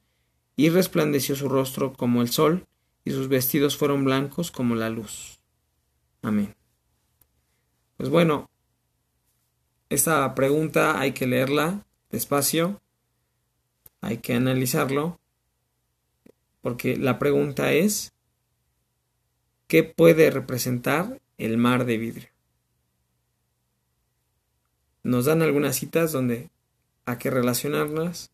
y 0.56 0.68
resplandeció 0.68 1.36
su 1.36 1.48
rostro 1.48 1.92
como 1.94 2.20
el 2.20 2.28
sol, 2.28 2.66
y 3.04 3.12
sus 3.12 3.28
vestidos 3.28 3.76
fueron 3.76 4.04
blancos 4.04 4.50
como 4.50 4.74
la 4.74 4.90
luz. 4.90 5.40
Amén. 6.22 6.54
Pues 7.96 8.10
bueno, 8.10 8.50
esta 9.88 10.34
pregunta 10.34 11.00
hay 11.00 11.12
que 11.12 11.26
leerla 11.26 11.86
despacio, 12.10 12.80
hay 14.00 14.18
que 14.18 14.34
analizarlo, 14.34 15.18
porque 16.62 16.96
la 16.96 17.18
pregunta 17.18 17.72
es, 17.72 18.12
¿qué 19.66 19.82
puede 19.84 20.30
representar 20.30 21.20
el 21.38 21.56
mar 21.56 21.84
de 21.84 21.98
vidrio? 21.98 22.30
nos 25.02 25.24
dan 25.24 25.42
algunas 25.42 25.76
citas 25.76 26.12
donde 26.12 26.50
hay 27.06 27.16
que 27.16 27.30
relacionarlas 27.30 28.30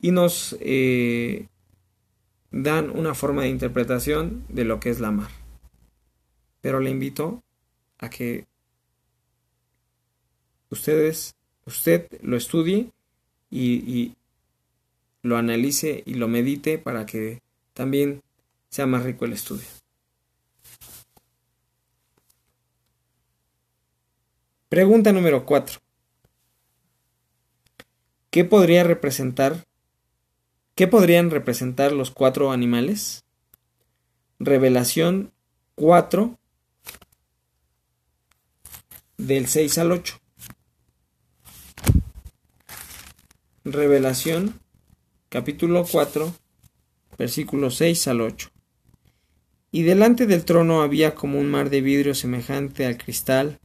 y 0.00 0.10
nos 0.10 0.56
eh, 0.60 1.48
dan 2.50 2.90
una 2.90 3.14
forma 3.14 3.42
de 3.42 3.48
interpretación 3.48 4.44
de 4.48 4.64
lo 4.64 4.80
que 4.80 4.90
es 4.90 5.00
la 5.00 5.10
mar. 5.10 5.30
Pero 6.60 6.80
le 6.80 6.90
invito 6.90 7.42
a 7.98 8.10
que 8.10 8.46
ustedes, 10.70 11.36
usted 11.66 12.08
lo 12.22 12.36
estudie 12.36 12.90
y, 13.50 13.74
y 13.90 14.16
lo 15.22 15.36
analice 15.36 16.02
y 16.06 16.14
lo 16.14 16.28
medite 16.28 16.78
para 16.78 17.06
que 17.06 17.40
también 17.74 18.22
sea 18.70 18.86
más 18.86 19.02
rico 19.04 19.24
el 19.24 19.32
estudio. 19.32 19.66
Pregunta 24.68 25.12
número 25.12 25.44
4. 25.44 25.80
¿Qué 28.30 28.44
podría 28.44 28.84
representar? 28.84 29.66
¿Qué 30.76 30.86
podrían 30.86 31.30
representar 31.30 31.90
los 31.90 32.12
cuatro 32.12 32.52
animales? 32.52 33.24
Revelación 34.38 35.32
4 35.74 36.38
del 39.18 39.48
6 39.48 39.78
al 39.78 39.92
8. 39.92 40.20
Revelación 43.64 44.60
capítulo 45.30 45.84
4 45.88 46.34
versículos 47.16 47.76
6 47.76 48.08
al 48.08 48.20
8. 48.20 48.50
Y 49.70 49.82
delante 49.82 50.26
del 50.26 50.44
trono 50.44 50.82
había 50.82 51.14
como 51.14 51.38
un 51.38 51.48
mar 51.48 51.70
de 51.70 51.80
vidrio 51.80 52.16
semejante 52.16 52.84
al 52.84 52.96
cristal 52.96 53.60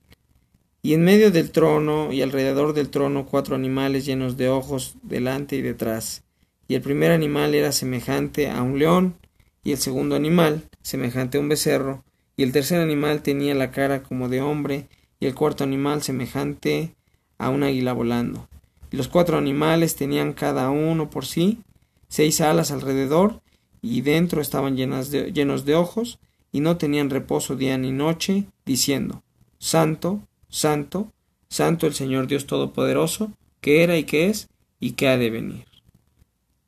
y 0.84 0.94
en 0.94 1.04
medio 1.04 1.32
del 1.32 1.50
trono 1.50 2.14
y 2.14 2.22
alrededor 2.22 2.74
del 2.74 2.90
trono 2.90 3.26
cuatro 3.26 3.56
animales 3.56 4.06
llenos 4.06 4.38
de 4.38 4.48
ojos 4.48 4.98
delante 5.02 5.56
y 5.56 5.64
detrás. 5.64 6.24
Y 6.68 6.76
el 6.76 6.84
primer 6.84 7.12
animal 7.12 7.56
era 7.56 7.72
semejante 7.72 8.48
a 8.52 8.62
un 8.62 8.78
león, 8.78 9.16
y 9.64 9.72
el 9.72 9.80
segundo 9.80 10.16
animal 10.16 10.70
semejante 10.84 11.40
a 11.40 11.42
un 11.42 11.50
becerro, 11.50 12.04
y 12.38 12.44
el 12.44 12.52
tercer 12.52 12.80
animal 12.80 13.24
tenía 13.24 13.56
la 13.56 13.72
cara 13.72 14.04
como 14.04 14.30
de 14.30 14.42
hombre, 14.42 14.88
y 15.20 15.26
el 15.26 15.34
cuarto 15.34 15.64
animal 15.64 16.04
semejante 16.04 16.96
a 17.40 17.50
un 17.50 17.64
águila 17.64 17.94
volando. 17.94 18.48
Los 18.92 19.08
cuatro 19.08 19.38
animales 19.38 19.96
tenían 19.96 20.34
cada 20.34 20.70
uno 20.70 21.10
por 21.10 21.26
sí 21.26 21.60
seis 22.08 22.42
alas 22.42 22.72
alrededor, 22.72 23.42
y 23.82 24.02
dentro 24.02 24.42
estaban 24.42 24.78
llenos 24.78 25.12
de 25.12 25.76
ojos, 25.76 26.20
y 26.52 26.62
no 26.62 26.78
tenían 26.78 27.10
reposo 27.10 27.56
día 27.56 27.78
ni 27.78 27.92
noche, 27.92 28.46
diciendo 28.66 29.22
Santo, 29.60 30.22
Santo, 30.48 31.12
Santo 31.50 31.88
el 31.88 31.94
Señor 31.94 32.28
Dios 32.28 32.48
Todopoderoso, 32.48 33.32
que 33.60 33.84
era 33.84 33.98
y 33.98 34.06
que 34.06 34.30
es 34.30 34.48
y 34.80 34.92
que 34.94 35.10
ha 35.10 35.18
de 35.18 35.30
venir. 35.30 35.66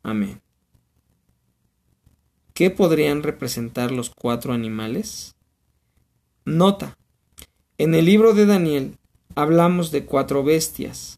Amén. 0.03 0.41
¿Qué 2.53 2.69
podrían 2.69 3.23
representar 3.23 3.91
los 3.91 4.09
cuatro 4.09 4.51
animales? 4.51 5.35
Nota. 6.43 6.97
En 7.77 7.93
el 7.93 8.05
libro 8.05 8.33
de 8.33 8.45
Daniel 8.45 8.97
hablamos 9.35 9.91
de 9.91 10.05
cuatro 10.05 10.43
bestias. 10.43 11.16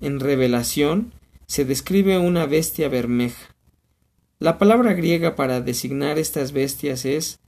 En 0.00 0.20
revelación 0.20 1.12
se 1.46 1.64
describe 1.64 2.18
una 2.18 2.46
bestia 2.46 2.88
bermeja. 2.88 3.54
La 4.38 4.58
palabra 4.58 4.92
griega 4.92 5.34
para 5.34 5.60
designar 5.60 6.18
estas 6.18 6.52
bestias 6.52 7.04
es 7.04 7.40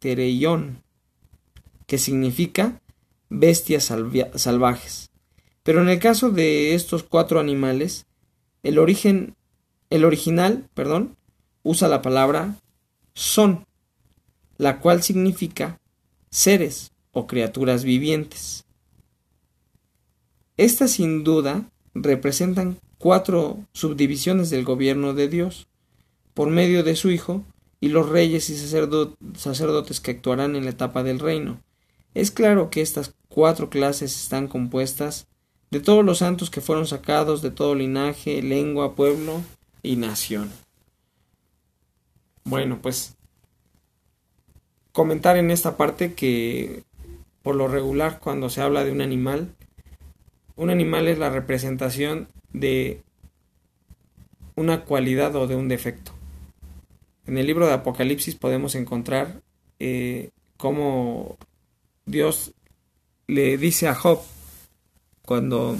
Tereion, 0.00 0.82
que 1.86 1.98
significa 1.98 2.80
bestias 3.28 3.92
salvajes. 4.34 5.10
Pero 5.62 5.82
en 5.82 5.88
el 5.88 5.98
caso 5.98 6.30
de 6.30 6.74
estos 6.74 7.02
cuatro 7.02 7.38
animales, 7.40 8.06
el 8.62 8.78
origen, 8.78 9.36
el 9.90 10.04
original, 10.04 10.68
perdón, 10.74 11.16
usa 11.62 11.88
la 11.88 12.02
palabra 12.02 12.56
son, 13.14 13.66
la 14.56 14.80
cual 14.80 15.02
significa 15.02 15.77
seres 16.30 16.92
o 17.12 17.26
criaturas 17.26 17.84
vivientes. 17.84 18.64
Estas 20.56 20.92
sin 20.92 21.24
duda 21.24 21.70
representan 21.94 22.78
cuatro 22.98 23.58
subdivisiones 23.72 24.50
del 24.50 24.64
gobierno 24.64 25.14
de 25.14 25.28
Dios 25.28 25.68
por 26.34 26.50
medio 26.50 26.82
de 26.82 26.96
su 26.96 27.10
Hijo 27.10 27.44
y 27.80 27.88
los 27.88 28.08
reyes 28.08 28.50
y 28.50 28.56
sacerdotes 28.56 30.00
que 30.00 30.10
actuarán 30.10 30.56
en 30.56 30.64
la 30.64 30.70
etapa 30.70 31.02
del 31.02 31.20
reino. 31.20 31.60
Es 32.14 32.30
claro 32.30 32.70
que 32.70 32.80
estas 32.80 33.14
cuatro 33.28 33.70
clases 33.70 34.20
están 34.20 34.48
compuestas 34.48 35.28
de 35.70 35.80
todos 35.80 36.04
los 36.04 36.18
santos 36.18 36.50
que 36.50 36.60
fueron 36.60 36.86
sacados 36.86 37.42
de 37.42 37.50
todo 37.50 37.74
linaje, 37.74 38.42
lengua, 38.42 38.94
pueblo 38.96 39.42
y 39.82 39.96
nación. 39.96 40.50
Bueno, 42.44 42.80
pues 42.80 43.17
comentar 44.98 45.36
en 45.36 45.52
esta 45.52 45.76
parte 45.76 46.14
que 46.14 46.82
por 47.44 47.54
lo 47.54 47.68
regular 47.68 48.18
cuando 48.18 48.50
se 48.50 48.62
habla 48.62 48.82
de 48.82 48.90
un 48.90 49.00
animal, 49.00 49.54
un 50.56 50.70
animal 50.70 51.06
es 51.06 51.20
la 51.20 51.30
representación 51.30 52.26
de 52.52 53.02
una 54.56 54.84
cualidad 54.84 55.36
o 55.36 55.46
de 55.46 55.54
un 55.54 55.68
defecto. 55.68 56.10
En 57.28 57.38
el 57.38 57.46
libro 57.46 57.68
de 57.68 57.74
Apocalipsis 57.74 58.34
podemos 58.34 58.74
encontrar 58.74 59.40
eh, 59.78 60.30
cómo 60.56 61.36
Dios 62.04 62.54
le 63.28 63.56
dice 63.56 63.86
a 63.86 63.94
Job 63.94 64.20
cuando 65.22 65.76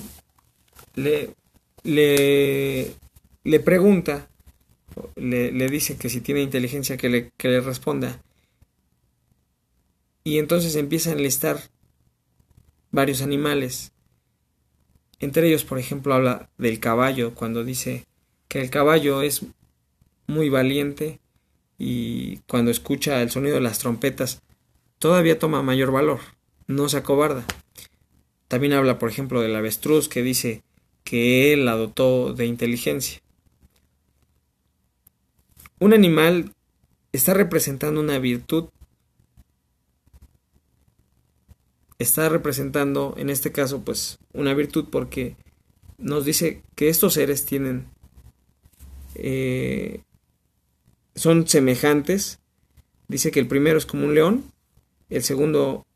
le, 0.95 1.35
le, 1.83 3.61
pregunta, 3.65 4.29
le, 5.17 5.51
le, 5.51 5.69
dice 5.69 5.97
que 5.97 6.09
si 6.09 6.21
tiene 6.21 6.41
inteligencia 6.41 6.97
que 6.97 7.09
le, 7.09 7.33
que 7.37 7.49
le 7.49 7.61
responda. 7.61 8.21
Y 10.25 10.39
entonces 10.39 10.77
empieza 10.77 11.11
a 11.11 11.15
enlistar 11.15 11.61
varios 12.91 13.23
animales. 13.23 13.93
Entre 15.21 15.49
ellos, 15.49 15.65
por 15.65 15.79
ejemplo, 15.79 16.15
habla 16.15 16.51
del 16.59 16.81
caballo, 16.81 17.35
cuando 17.35 17.65
dice 17.65 18.07
que 18.49 18.61
el 18.61 18.71
caballo 18.71 19.23
es 19.23 19.43
muy 20.27 20.49
valiente 20.49 21.21
y 21.79 22.39
cuando 22.49 22.71
escucha 22.71 23.23
el 23.23 23.31
sonido 23.31 23.55
de 23.55 23.61
las 23.61 23.79
trompetas 23.79 24.43
todavía 24.99 25.39
toma 25.39 25.63
mayor 25.63 25.93
valor, 25.93 26.21
no 26.67 26.89
se 26.89 26.99
acobarda. 26.99 27.45
También 28.49 28.73
habla, 28.73 28.99
por 28.99 29.11
ejemplo, 29.11 29.41
del 29.41 29.55
avestruz 29.55 30.09
que 30.09 30.23
dice 30.23 30.63
que 31.05 31.53
él 31.53 31.65
la 31.65 31.73
dotó 31.73 32.33
de 32.33 32.47
inteligencia. 32.47 33.21
Un 35.79 35.93
animal 35.93 36.53
está 37.13 37.35
representando 37.35 38.01
una 38.01 38.19
virtud 38.19 38.69
está 41.99 42.29
representando 42.29 43.15
en 43.17 43.31
este 43.31 43.53
caso 43.53 43.83
pues 43.85 44.19
una 44.33 44.55
virtud 44.55 44.87
porque 44.91 45.37
nos 45.99 46.25
dice 46.25 46.63
que 46.75 46.89
estos 46.89 47.15
seres 47.15 47.45
tienen 47.45 47.89
eh, 49.15 50.03
son 51.15 51.49
semejantes. 51.49 52.39
Dice 53.09 53.31
que 53.31 53.41
el 53.41 53.49
primero 53.49 53.79
es 53.79 53.87
como 53.87 54.07
un 54.07 54.15
león 54.15 54.45
el 55.11 55.23
segundo 55.23 55.87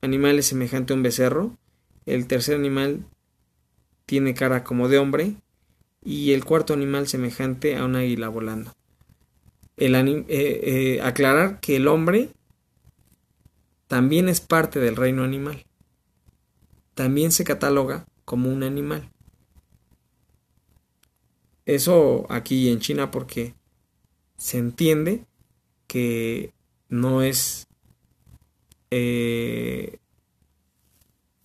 animal 0.00 0.38
es 0.38 0.46
semejante 0.46 0.92
a 0.92 0.96
un 0.96 1.02
becerro 1.02 1.56
el 2.06 2.26
tercer 2.26 2.56
animal 2.56 3.04
tiene 4.06 4.34
cara 4.34 4.64
como 4.64 4.88
de 4.88 4.98
hombre 4.98 5.34
y 6.04 6.32
el 6.32 6.44
cuarto 6.44 6.74
animal 6.74 7.06
semejante 7.06 7.76
a 7.76 7.84
un 7.84 7.96
águila 7.96 8.28
volando. 8.28 8.72
El 9.76 9.94
eh, 9.94 10.24
eh, 10.28 11.00
aclarar 11.02 11.60
que 11.60 11.76
el 11.76 11.86
hombre 11.88 12.30
también 13.92 14.30
es 14.30 14.40
parte 14.40 14.80
del 14.80 14.96
reino 14.96 15.22
animal. 15.22 15.66
También 16.94 17.30
se 17.30 17.44
cataloga 17.44 18.06
como 18.24 18.48
un 18.48 18.62
animal. 18.62 19.10
Eso 21.66 22.24
aquí 22.30 22.70
en 22.70 22.80
China 22.80 23.10
porque 23.10 23.52
se 24.38 24.56
entiende 24.56 25.26
que 25.88 26.54
no 26.88 27.20
es 27.20 27.66
eh, 28.90 29.98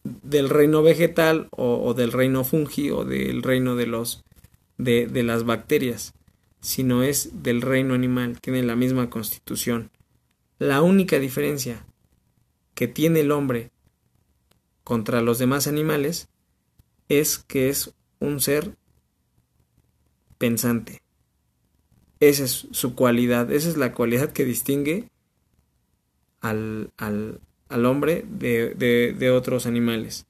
del 0.05 0.47
reino 0.47 0.83
vegetal 0.83 1.49
o, 1.51 1.93
del 1.95 2.13
reino 2.13 2.45
fungi 2.45 2.91
o 2.91 3.03
del 3.03 3.43
reino 3.43 3.75
de 3.75 3.87
los 3.87 4.23
de, 4.77 5.07
de 5.07 5.23
las 5.23 5.43
bacterias, 5.43 6.13
sino 6.61 7.03
es 7.03 7.43
del 7.43 7.61
reino 7.61 7.93
animal, 7.93 8.39
tiene 8.39 8.63
la 8.63 8.77
misma 8.77 9.09
constitución. 9.09 9.91
La 10.59 10.81
única 10.81 11.19
diferencia 11.19 11.85
que 12.77 12.87
tiene 12.87 13.21
el 13.21 13.31
hombre 13.31 13.71
contra 14.83 15.23
los 15.23 15.39
demás 15.39 15.65
animales 15.65 16.29
es 17.09 17.39
que 17.39 17.69
es 17.69 17.95
un 18.19 18.39
ser 18.39 18.75
pensante. 20.37 21.01
Esa 22.19 22.43
es 22.43 22.67
su 22.69 22.93
cualidad, 22.93 23.51
esa 23.51 23.67
es 23.67 23.77
la 23.77 23.93
cualidad 23.93 24.31
que 24.31 24.45
distingue 24.45 25.09
al, 26.39 26.91
al, 26.97 27.39
al 27.67 27.85
hombre 27.87 28.23
de, 28.29 28.75
de, 28.75 29.15
de, 29.17 29.31
otros 29.31 29.65
animales. 29.65 30.27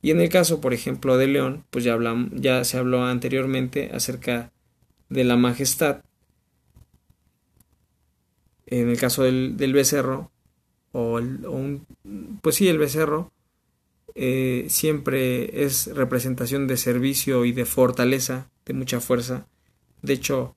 Y 0.00 0.12
en 0.12 0.22
el 0.22 0.30
caso, 0.30 0.62
por 0.62 0.72
ejemplo, 0.72 1.18
del 1.18 1.34
león, 1.34 1.66
pues 1.68 1.84
ya, 1.84 1.92
hablamos, 1.92 2.30
ya 2.32 2.64
se 2.64 2.78
habló 2.78 3.04
anteriormente 3.04 3.90
acerca 3.92 4.50
de 5.10 5.24
la 5.24 5.36
majestad. 5.36 6.00
En 8.64 8.88
el 8.88 8.96
caso 8.96 9.24
del, 9.24 9.58
del 9.58 9.74
becerro, 9.74 10.32
o, 10.92 11.14
un, 11.14 11.86
pues 12.42 12.56
sí, 12.56 12.68
el 12.68 12.78
becerro 12.78 13.32
eh, 14.14 14.66
siempre 14.68 15.64
es 15.64 15.86
representación 15.94 16.66
de 16.66 16.76
servicio 16.76 17.44
y 17.44 17.52
de 17.52 17.64
fortaleza, 17.64 18.50
de 18.66 18.74
mucha 18.74 19.00
fuerza. 19.00 19.46
De 20.02 20.12
hecho, 20.12 20.54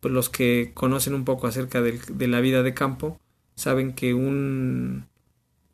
pues 0.00 0.12
los 0.14 0.30
que 0.30 0.72
conocen 0.74 1.14
un 1.14 1.24
poco 1.24 1.46
acerca 1.46 1.82
de, 1.82 1.98
de 2.08 2.28
la 2.28 2.40
vida 2.40 2.62
de 2.62 2.74
campo 2.74 3.18
saben 3.56 3.94
que 3.94 4.14
un, 4.14 5.06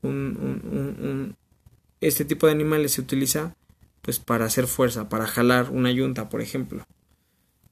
un, 0.03 0.39
un, 0.41 1.37
este 2.01 2.25
tipo 2.25 2.47
de 2.47 2.53
animales 2.53 2.93
se 2.93 3.01
utiliza 3.01 3.55
pues 4.03 4.19
para 4.19 4.47
hacer 4.47 4.67
fuerza, 4.67 5.09
para 5.09 5.27
jalar 5.27 5.71
una 5.71 5.91
yunta, 5.91 6.29
por 6.29 6.41
ejemplo. 6.41 6.85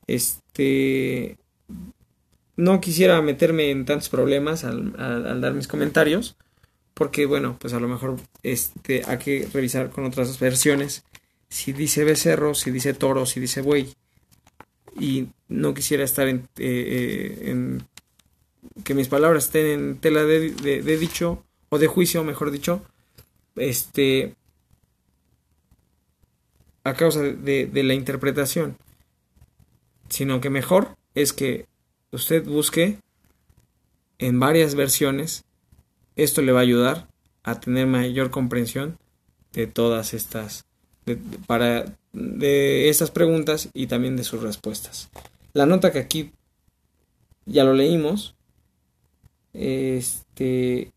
Este 0.07 1.39
no 2.59 2.81
quisiera 2.81 3.23
meterme 3.23 3.71
en 3.71 3.85
tantos 3.85 4.09
problemas 4.09 4.65
al, 4.65 5.41
dar 5.41 5.55
mis 5.55 5.69
comentarios, 5.69 6.37
porque 6.93 7.25
bueno, 7.25 7.57
pues 7.57 7.73
a 7.73 7.79
lo 7.79 7.87
mejor 7.87 8.17
este, 8.43 9.05
hay 9.07 9.19
que 9.19 9.49
revisar 9.55 9.91
con 9.91 10.05
otras 10.05 10.41
versiones 10.41 11.05
si 11.49 11.73
dice 11.73 12.03
becerro, 12.03 12.55
si 12.55 12.73
dice 12.73 12.95
toro, 12.95 13.27
si 13.27 13.39
dice 13.39 13.63
buey. 13.63 13.95
Y 14.99 15.29
no 15.47 15.73
quisiera 15.73 16.03
estar 16.03 16.27
en, 16.27 16.49
eh, 16.59 17.39
eh, 17.47 17.51
en 17.51 17.87
que 18.83 18.95
mis 18.95 19.07
palabras 19.07 19.45
estén 19.45 19.67
en 19.67 19.99
tela 19.99 20.25
de, 20.25 20.97
dicho 20.99 21.45
o 21.69 21.79
de 21.79 21.87
juicio, 21.87 22.25
mejor 22.25 22.51
dicho, 22.51 22.83
este 23.55 24.35
a 26.83 26.95
causa 26.95 27.23
de, 27.23 27.67
de 27.67 27.83
la 27.85 27.95
interpretación, 27.95 28.77
sino 30.09 30.41
que 30.41 30.51
mejor 30.51 30.97
es 31.15 31.33
que 31.33 31.69
usted 32.13 32.45
busque 32.45 32.99
en 34.19 34.41
varias 34.41 34.75
versiones. 34.75 35.45
Esto 36.17 36.43
le 36.43 36.53
va 36.53 36.61
a 36.61 36.63
ayudar 36.63 37.09
a 37.45 37.61
tener 37.61 37.87
mayor 37.87 38.31
comprensión 38.31 38.99
de 39.53 39.67
todas 39.67 40.15
estas 40.15 40.65
de, 41.07 41.17
para 41.47 41.97
de 42.13 42.89
estas 42.89 43.11
preguntas 43.11 43.71
y 43.73 43.87
también 43.87 44.17
de 44.17 44.25
sus 44.25 44.43
respuestas. 44.43 45.09
La 45.53 45.67
nota 45.67 45.93
que 45.93 45.99
aquí 45.99 46.33
ya 47.47 47.65
lo 47.65 47.73
leímos. 47.73 48.35
Este 49.53 50.93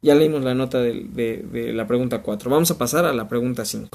ya 0.00 0.14
leímos 0.14 0.42
la 0.42 0.54
nota 0.54 0.80
de, 0.80 1.04
de, 1.04 1.36
de 1.38 1.72
la 1.72 1.86
pregunta 1.86 2.22
4. 2.22 2.50
Vamos 2.50 2.70
a 2.70 2.78
pasar 2.78 3.04
a 3.04 3.12
la 3.12 3.28
pregunta 3.28 3.64
5. 3.64 3.88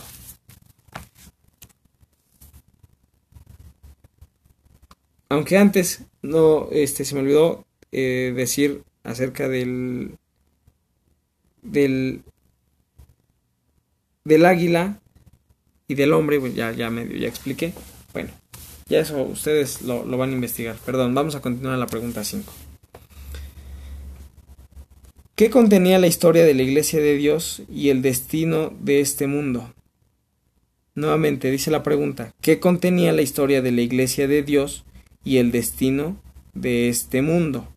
Aunque 5.29 5.57
antes 5.57 6.03
no, 6.21 6.69
este, 6.71 7.05
se 7.05 7.15
me 7.15 7.21
olvidó 7.21 7.65
eh, 7.91 8.33
decir 8.35 8.83
acerca 9.03 9.47
del, 9.47 10.17
del, 11.61 12.21
del 14.23 14.45
águila 14.45 14.99
y 15.87 15.95
del 15.95 16.13
hombre, 16.13 16.39
ya, 16.53 16.71
ya 16.71 16.89
medio, 16.89 17.17
ya 17.17 17.27
expliqué. 17.27 17.73
Bueno, 18.13 18.29
ya 18.87 18.99
eso 18.99 19.21
ustedes 19.23 19.81
lo, 19.81 20.05
lo 20.05 20.17
van 20.17 20.29
a 20.31 20.33
investigar. 20.33 20.75
Perdón, 20.85 21.13
vamos 21.13 21.35
a 21.35 21.41
continuar 21.41 21.77
la 21.77 21.87
pregunta 21.87 22.23
5. 22.23 22.51
¿Qué 25.35 25.51
contenía 25.51 25.99
la 25.99 26.07
historia 26.07 26.45
de 26.45 26.55
la 26.55 26.63
Iglesia 26.63 26.99
de 26.99 27.15
Dios 27.15 27.61
y 27.71 27.89
el 27.89 28.01
destino 28.01 28.73
de 28.79 29.01
este 29.01 29.27
mundo? 29.27 29.71
Nuevamente 30.95 31.51
dice 31.51 31.69
la 31.69 31.83
pregunta, 31.83 32.33
¿qué 32.41 32.59
contenía 32.59 33.13
la 33.13 33.21
historia 33.21 33.61
de 33.61 33.71
la 33.71 33.81
Iglesia 33.81 34.27
de 34.27 34.41
Dios 34.41 34.83
y 35.27 35.39
el 35.39 35.51
destino 35.51 36.15
de 36.53 36.87
este 36.87 37.21
mundo. 37.21 37.67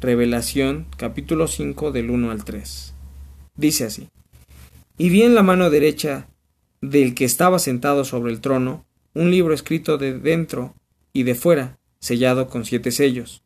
Revelación 0.00 0.86
capítulo 0.96 1.48
5 1.48 1.90
del 1.90 2.10
1 2.10 2.30
al 2.30 2.44
3. 2.44 2.94
Dice 3.56 3.84
así. 3.86 4.08
Y 4.98 5.10
vi 5.10 5.22
en 5.22 5.34
la 5.34 5.42
mano 5.42 5.68
derecha 5.68 6.28
del 6.80 7.16
que 7.16 7.24
estaba 7.24 7.58
sentado 7.58 8.04
sobre 8.04 8.32
el 8.32 8.40
trono 8.40 8.86
un 9.14 9.32
libro 9.32 9.52
escrito 9.52 9.98
de 9.98 10.16
dentro 10.16 10.76
y 11.12 11.24
de 11.24 11.34
fuera, 11.34 11.76
sellado 11.98 12.48
con 12.48 12.64
siete 12.64 12.92
sellos. 12.92 13.42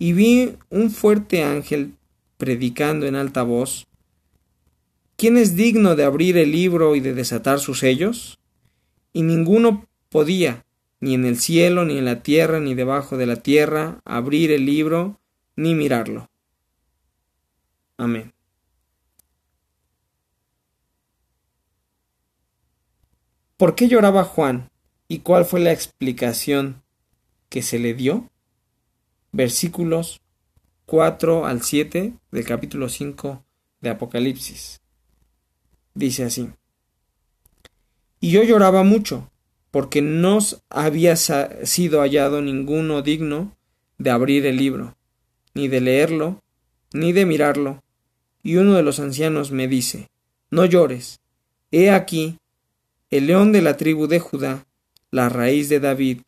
Y 0.00 0.12
vi 0.12 0.56
un 0.68 0.90
fuerte 0.90 1.44
ángel 1.44 1.92
predicando 2.36 3.06
en 3.06 3.14
alta 3.14 3.44
voz 3.44 3.86
¿Quién 5.16 5.36
es 5.36 5.54
digno 5.54 5.94
de 5.94 6.02
abrir 6.02 6.36
el 6.36 6.50
libro 6.50 6.96
y 6.96 7.00
de 7.00 7.14
desatar 7.14 7.60
sus 7.60 7.78
sellos? 7.78 8.40
Y 9.12 9.22
ninguno 9.22 9.86
podía, 10.08 10.64
ni 11.02 11.14
en 11.14 11.24
el 11.24 11.36
cielo, 11.36 11.84
ni 11.84 11.98
en 11.98 12.04
la 12.04 12.22
tierra, 12.22 12.60
ni 12.60 12.74
debajo 12.74 13.16
de 13.16 13.26
la 13.26 13.34
tierra, 13.34 14.00
abrir 14.04 14.52
el 14.52 14.64
libro, 14.64 15.20
ni 15.56 15.74
mirarlo. 15.74 16.30
Amén. 17.96 18.32
¿Por 23.56 23.74
qué 23.74 23.88
lloraba 23.88 24.22
Juan 24.22 24.70
y 25.08 25.18
cuál 25.18 25.44
fue 25.44 25.58
la 25.58 25.72
explicación 25.72 26.84
que 27.48 27.62
se 27.62 27.80
le 27.80 27.94
dio? 27.94 28.30
Versículos 29.32 30.20
4 30.86 31.46
al 31.46 31.62
7 31.62 32.12
del 32.30 32.44
capítulo 32.44 32.88
5 32.88 33.44
de 33.80 33.90
Apocalipsis. 33.90 34.80
Dice 35.94 36.22
así. 36.22 36.48
Y 38.20 38.30
yo 38.30 38.44
lloraba 38.44 38.84
mucho 38.84 39.31
porque 39.72 40.02
no 40.02 40.38
había 40.68 41.16
sido 41.16 42.02
hallado 42.02 42.42
ninguno 42.42 43.00
digno 43.00 43.56
de 43.96 44.10
abrir 44.10 44.44
el 44.44 44.58
libro, 44.58 44.96
ni 45.54 45.66
de 45.66 45.80
leerlo, 45.80 46.42
ni 46.92 47.12
de 47.12 47.24
mirarlo. 47.24 47.82
Y 48.42 48.56
uno 48.56 48.74
de 48.74 48.82
los 48.82 49.00
ancianos 49.00 49.50
me 49.50 49.66
dice, 49.68 50.10
No 50.50 50.66
llores, 50.66 51.20
he 51.70 51.90
aquí 51.90 52.38
el 53.10 53.26
león 53.26 53.50
de 53.52 53.62
la 53.62 53.78
tribu 53.78 54.08
de 54.08 54.20
Judá, 54.20 54.66
la 55.10 55.30
raíz 55.30 55.70
de 55.70 55.80
David, 55.80 56.20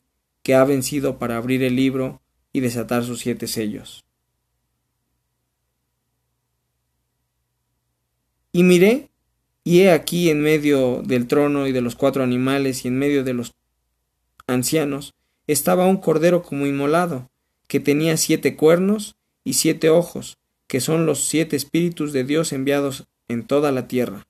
que 0.43 0.55
ha 0.55 0.65
vencido 0.65 1.19
para 1.19 1.37
abrir 1.37 1.63
el 1.63 1.77
libro 1.77 2.23
y 2.51 2.61
desatar 2.61 3.05
sus 3.05 3.21
siete 3.21 3.47
sellos. 3.47 4.05
Y 8.53 8.63
miré 8.63 9.11
y 9.65 9.81
he 9.81 9.91
aquí 9.91 10.29
en 10.29 10.43
medio 10.43 11.03
del 11.03 11.27
trono 11.27 11.67
y 11.67 11.73
de 11.73 11.81
los 11.81 11.97
cuatro 11.97 12.23
animales 12.23 12.85
y 12.85 12.89
en 12.89 12.99
medio 12.99 13.25
de 13.25 13.33
los 13.33 13.55
ancianos 14.47 15.15
estaba 15.47 15.87
un 15.87 15.97
cordero 15.97 16.43
como 16.43 16.67
inmolado, 16.67 17.31
que 17.67 17.81
tenía 17.81 18.19
siete 18.19 18.57
cuernos 18.57 19.17
y 19.43 19.55
siete 19.55 19.89
ojos, 19.89 20.37
que 20.67 20.81
son 20.81 21.07
los 21.07 21.25
siete 21.25 21.57
espíritus 21.57 22.13
de 22.13 22.25
Dios 22.25 22.53
enviados 22.53 23.05
en 23.29 23.47
toda 23.47 23.73
la 23.73 23.89
tierra. 23.89 24.27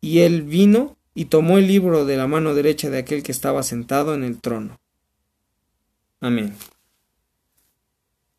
Y 0.00 0.20
él 0.20 0.42
vino 0.42 0.96
y 1.14 1.26
tomó 1.26 1.58
el 1.58 1.66
libro 1.66 2.06
de 2.06 2.16
la 2.16 2.26
mano 2.26 2.54
derecha 2.54 2.88
de 2.88 2.98
aquel 2.98 3.22
que 3.22 3.32
estaba 3.32 3.62
sentado 3.62 4.14
en 4.14 4.24
el 4.24 4.40
trono. 4.40 4.78
Amén. 6.20 6.54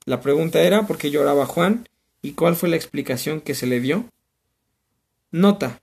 La 0.06 0.22
pregunta 0.22 0.62
era 0.62 0.88
¿por 0.88 0.98
qué 0.98 1.12
lloraba 1.12 1.46
Juan? 1.46 1.88
¿Y 2.24 2.32
cuál 2.32 2.56
fue 2.56 2.70
la 2.70 2.76
explicación 2.76 3.42
que 3.42 3.54
se 3.54 3.68
le 3.68 3.80
dio? 3.80 4.06
Nota. 5.34 5.82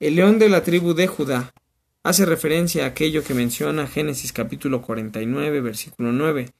El 0.00 0.16
león 0.16 0.38
de 0.38 0.50
la 0.50 0.62
tribu 0.62 0.92
de 0.92 1.06
Judá 1.06 1.54
hace 2.02 2.26
referencia 2.26 2.84
a 2.84 2.88
aquello 2.88 3.24
que 3.24 3.32
menciona 3.32 3.86
Génesis 3.86 4.34
capítulo 4.34 4.82
49, 4.82 5.62
versículo 5.62 6.12
9, 6.12 6.52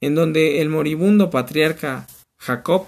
en 0.00 0.14
donde 0.14 0.60
el 0.60 0.68
moribundo 0.68 1.30
patriarca 1.30 2.06
Jacob 2.38 2.86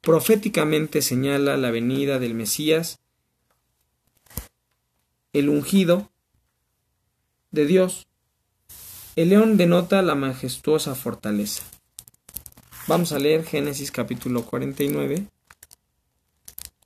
proféticamente 0.00 1.00
señala 1.00 1.56
la 1.56 1.70
venida 1.70 2.18
del 2.18 2.34
Mesías, 2.34 2.98
el 5.32 5.48
ungido 5.48 6.10
de 7.52 7.66
Dios. 7.66 8.08
El 9.14 9.28
león 9.28 9.56
denota 9.56 10.02
la 10.02 10.16
majestuosa 10.16 10.96
fortaleza. 10.96 11.62
Vamos 12.88 13.12
a 13.12 13.20
leer 13.20 13.44
Génesis 13.44 13.92
capítulo 13.92 14.44
49, 14.44 15.28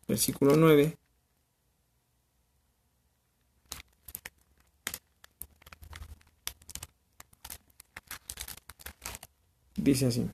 versículo 0.09 0.57
9. 0.57 0.97
Dice 9.77 10.07
así. 10.07 10.29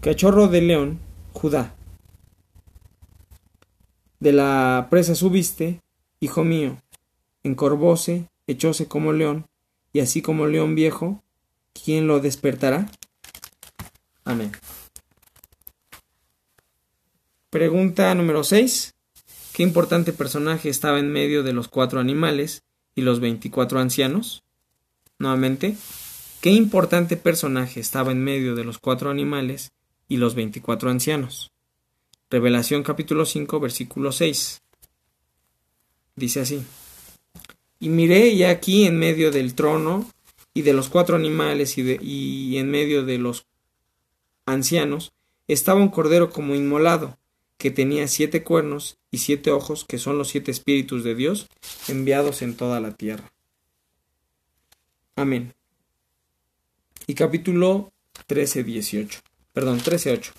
Cachorro 0.00 0.48
de 0.48 0.60
león, 0.60 1.00
Judá. 1.32 1.74
De 4.20 4.32
la 4.32 4.86
presa 4.90 5.14
subiste, 5.14 5.80
hijo 6.20 6.44
mío, 6.44 6.80
encorvóse, 7.42 8.28
echóse 8.46 8.86
como 8.86 9.12
león, 9.12 9.46
y 9.92 10.00
así 10.00 10.22
como 10.22 10.46
león 10.46 10.74
viejo, 10.74 11.22
¿quién 11.72 12.06
lo 12.06 12.20
despertará? 12.20 12.90
Amén. 14.24 14.52
Pregunta 17.50 18.14
número 18.14 18.44
6. 18.44 18.94
¿Qué 19.52 19.64
importante 19.64 20.12
personaje 20.12 20.68
estaba 20.68 21.00
en 21.00 21.10
medio 21.10 21.42
de 21.42 21.52
los 21.52 21.66
cuatro 21.66 21.98
animales 21.98 22.62
y 22.94 23.02
los 23.02 23.18
veinticuatro 23.18 23.80
ancianos? 23.80 24.44
Nuevamente, 25.18 25.76
¿qué 26.40 26.50
importante 26.52 27.16
personaje 27.16 27.80
estaba 27.80 28.12
en 28.12 28.22
medio 28.22 28.54
de 28.54 28.62
los 28.62 28.78
cuatro 28.78 29.10
animales 29.10 29.72
y 30.06 30.18
los 30.18 30.36
veinticuatro 30.36 30.90
ancianos? 30.90 31.50
Revelación 32.30 32.84
capítulo 32.84 33.26
5 33.26 33.58
versículo 33.58 34.12
6. 34.12 34.62
Dice 36.14 36.40
así. 36.42 36.62
Y 37.80 37.88
miré 37.88 38.28
y 38.28 38.44
aquí 38.44 38.84
en 38.84 38.96
medio 38.96 39.32
del 39.32 39.56
trono 39.56 40.08
y 40.54 40.62
de 40.62 40.72
los 40.72 40.88
cuatro 40.88 41.16
animales 41.16 41.76
y, 41.78 41.98
y 42.00 42.58
en 42.58 42.70
medio 42.70 43.04
de 43.04 43.18
los 43.18 43.44
ancianos 44.46 45.12
estaba 45.48 45.80
un 45.80 45.88
cordero 45.88 46.30
como 46.30 46.54
inmolado, 46.54 47.18
que 47.60 47.70
tenía 47.70 48.08
siete 48.08 48.42
cuernos 48.42 48.96
y 49.10 49.18
siete 49.18 49.50
ojos, 49.50 49.84
que 49.84 49.98
son 49.98 50.16
los 50.16 50.28
siete 50.28 50.50
espíritus 50.50 51.04
de 51.04 51.14
Dios 51.14 51.46
enviados 51.88 52.40
en 52.40 52.56
toda 52.56 52.80
la 52.80 52.94
tierra. 52.94 53.30
Amén. 55.14 55.52
Y 57.06 57.12
capítulo 57.12 57.92
13, 58.28 58.64
18. 58.64 59.20
Perdón, 59.52 59.76
13, 59.76 60.10
8. 60.10 60.32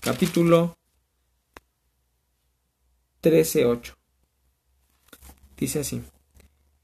Capítulo 0.00 0.76
13, 3.22 3.64
8. 3.64 3.96
Dice 5.56 5.80
así. 5.80 6.02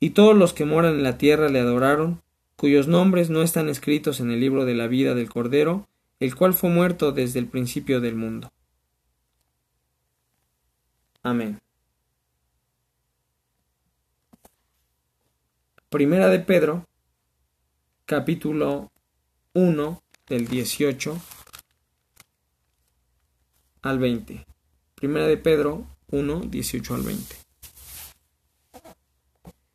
Y 0.00 0.10
todos 0.10 0.34
los 0.34 0.54
que 0.54 0.64
moran 0.64 0.94
en 0.94 1.02
la 1.02 1.18
tierra 1.18 1.50
le 1.50 1.60
adoraron, 1.60 2.22
cuyos 2.56 2.88
nombres 2.88 3.28
no 3.28 3.42
están 3.42 3.68
escritos 3.68 4.20
en 4.20 4.30
el 4.30 4.40
libro 4.40 4.64
de 4.64 4.74
la 4.74 4.86
vida 4.86 5.14
del 5.14 5.28
Cordero, 5.28 5.86
el 6.20 6.34
cual 6.34 6.54
fue 6.54 6.70
muerto 6.70 7.12
desde 7.12 7.38
el 7.38 7.48
principio 7.48 8.00
del 8.00 8.14
mundo. 8.14 8.50
Amén. 11.26 11.58
Primera 15.88 16.28
de 16.28 16.38
Pedro, 16.38 16.84
capítulo 18.04 18.92
1, 19.52 20.02
del 20.28 20.46
18 20.46 21.20
al 23.82 23.98
20. 23.98 24.46
Primera 24.94 25.26
de 25.26 25.36
Pedro 25.36 25.84
1, 26.12 26.42
18 26.42 26.94
al 26.94 27.02
20. 27.02 27.34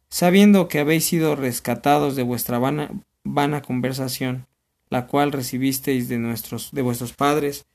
Sabiendo 0.08 0.70
que 0.70 0.80
habéis 0.80 1.04
sido 1.04 1.36
rescatados 1.36 2.16
de 2.16 2.24
vuestra 2.24 2.60
vana, 2.60 2.92
vana 3.26 3.62
conversación, 3.62 4.48
la 4.90 5.06
cual 5.08 5.34
recibisteis 5.34 6.08
de, 6.08 6.18
nuestros, 6.18 6.72
de 6.72 6.82
vuestros 6.82 7.12
padres, 7.12 7.66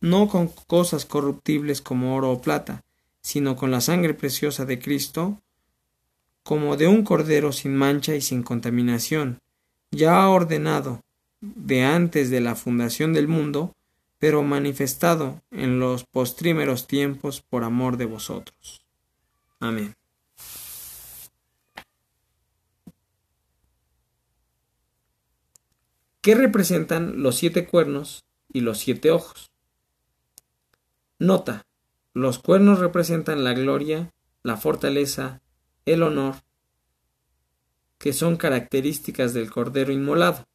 no 0.00 0.28
con 0.28 0.48
cosas 0.48 1.04
corruptibles 1.04 1.82
como 1.82 2.16
oro 2.16 2.30
o 2.30 2.40
plata, 2.40 2.82
sino 3.20 3.56
con 3.56 3.70
la 3.70 3.80
sangre 3.80 4.14
preciosa 4.14 4.64
de 4.64 4.78
Cristo, 4.78 5.40
como 6.42 6.76
de 6.76 6.88
un 6.88 7.04
cordero 7.04 7.52
sin 7.52 7.76
mancha 7.76 8.14
y 8.14 8.20
sin 8.20 8.42
contaminación, 8.42 9.38
ya 9.90 10.28
ordenado 10.28 11.02
de 11.40 11.84
antes 11.84 12.30
de 12.30 12.40
la 12.40 12.54
fundación 12.54 13.12
del 13.12 13.28
mundo, 13.28 13.74
pero 14.18 14.42
manifestado 14.42 15.42
en 15.50 15.80
los 15.80 16.04
postrímeros 16.04 16.86
tiempos 16.86 17.40
por 17.40 17.64
amor 17.64 17.96
de 17.96 18.06
vosotros. 18.06 18.82
Amén. 19.58 19.94
¿Qué 26.20 26.34
representan 26.34 27.22
los 27.22 27.36
siete 27.36 27.66
cuernos 27.66 28.24
y 28.52 28.60
los 28.60 28.78
siete 28.78 29.10
ojos? 29.10 29.49
Nota. 31.20 31.66
Los 32.14 32.38
cuernos 32.38 32.78
representan 32.78 33.44
la 33.44 33.52
gloria, 33.52 34.10
la 34.42 34.56
fortaleza, 34.56 35.42
el 35.84 36.02
honor, 36.02 36.36
que 37.98 38.14
son 38.14 38.38
características 38.38 39.34
del 39.34 39.50
Cordero 39.50 39.92
Inmolado. 39.92 40.46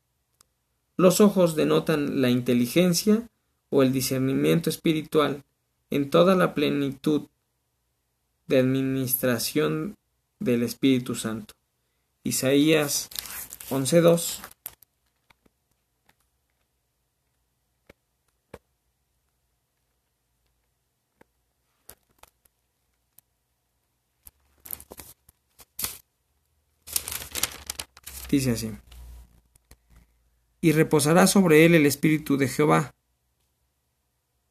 Los 0.98 1.22
ojos 1.22 1.56
denotan 1.56 2.20
la 2.20 2.32
inteligencia 2.32 3.30
o 3.70 3.84
el 3.84 3.94
discernimiento 3.94 4.72
espiritual 4.72 5.44
en 5.92 6.10
toda 6.10 6.34
la 6.34 6.56
plenitud 6.56 7.28
de 8.48 8.58
administración 8.58 9.96
del 10.40 10.64
Espíritu 10.64 11.14
Santo. 11.14 11.54
Isaías 12.24 13.10
11.2 13.70 14.55
Dice 28.36 28.52
así. 28.52 28.70
Y 30.60 30.74
reposará 30.74 31.26
sobre 31.26 31.64
él 31.66 31.74
el 31.74 31.86
espíritu 31.86 32.36
de 32.36 32.50
Jehová, 32.50 32.94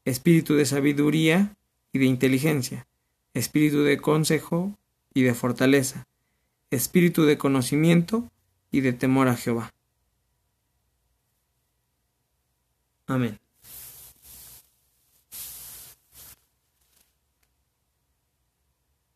espíritu 0.07 0.55
de 0.55 0.65
sabiduría 0.65 1.55
y 1.93 1.99
de 1.99 2.07
inteligencia, 2.07 2.87
espíritu 3.35 3.83
de 3.83 3.99
consejo 3.99 4.75
y 5.13 5.21
de 5.21 5.35
fortaleza, 5.35 6.07
espíritu 6.71 7.25
de 7.25 7.37
conocimiento 7.37 8.31
y 8.71 8.81
de 8.81 8.95
temor 8.95 9.29
a 9.29 9.37
Jehová. 9.37 9.75
Amén. 13.07 13.39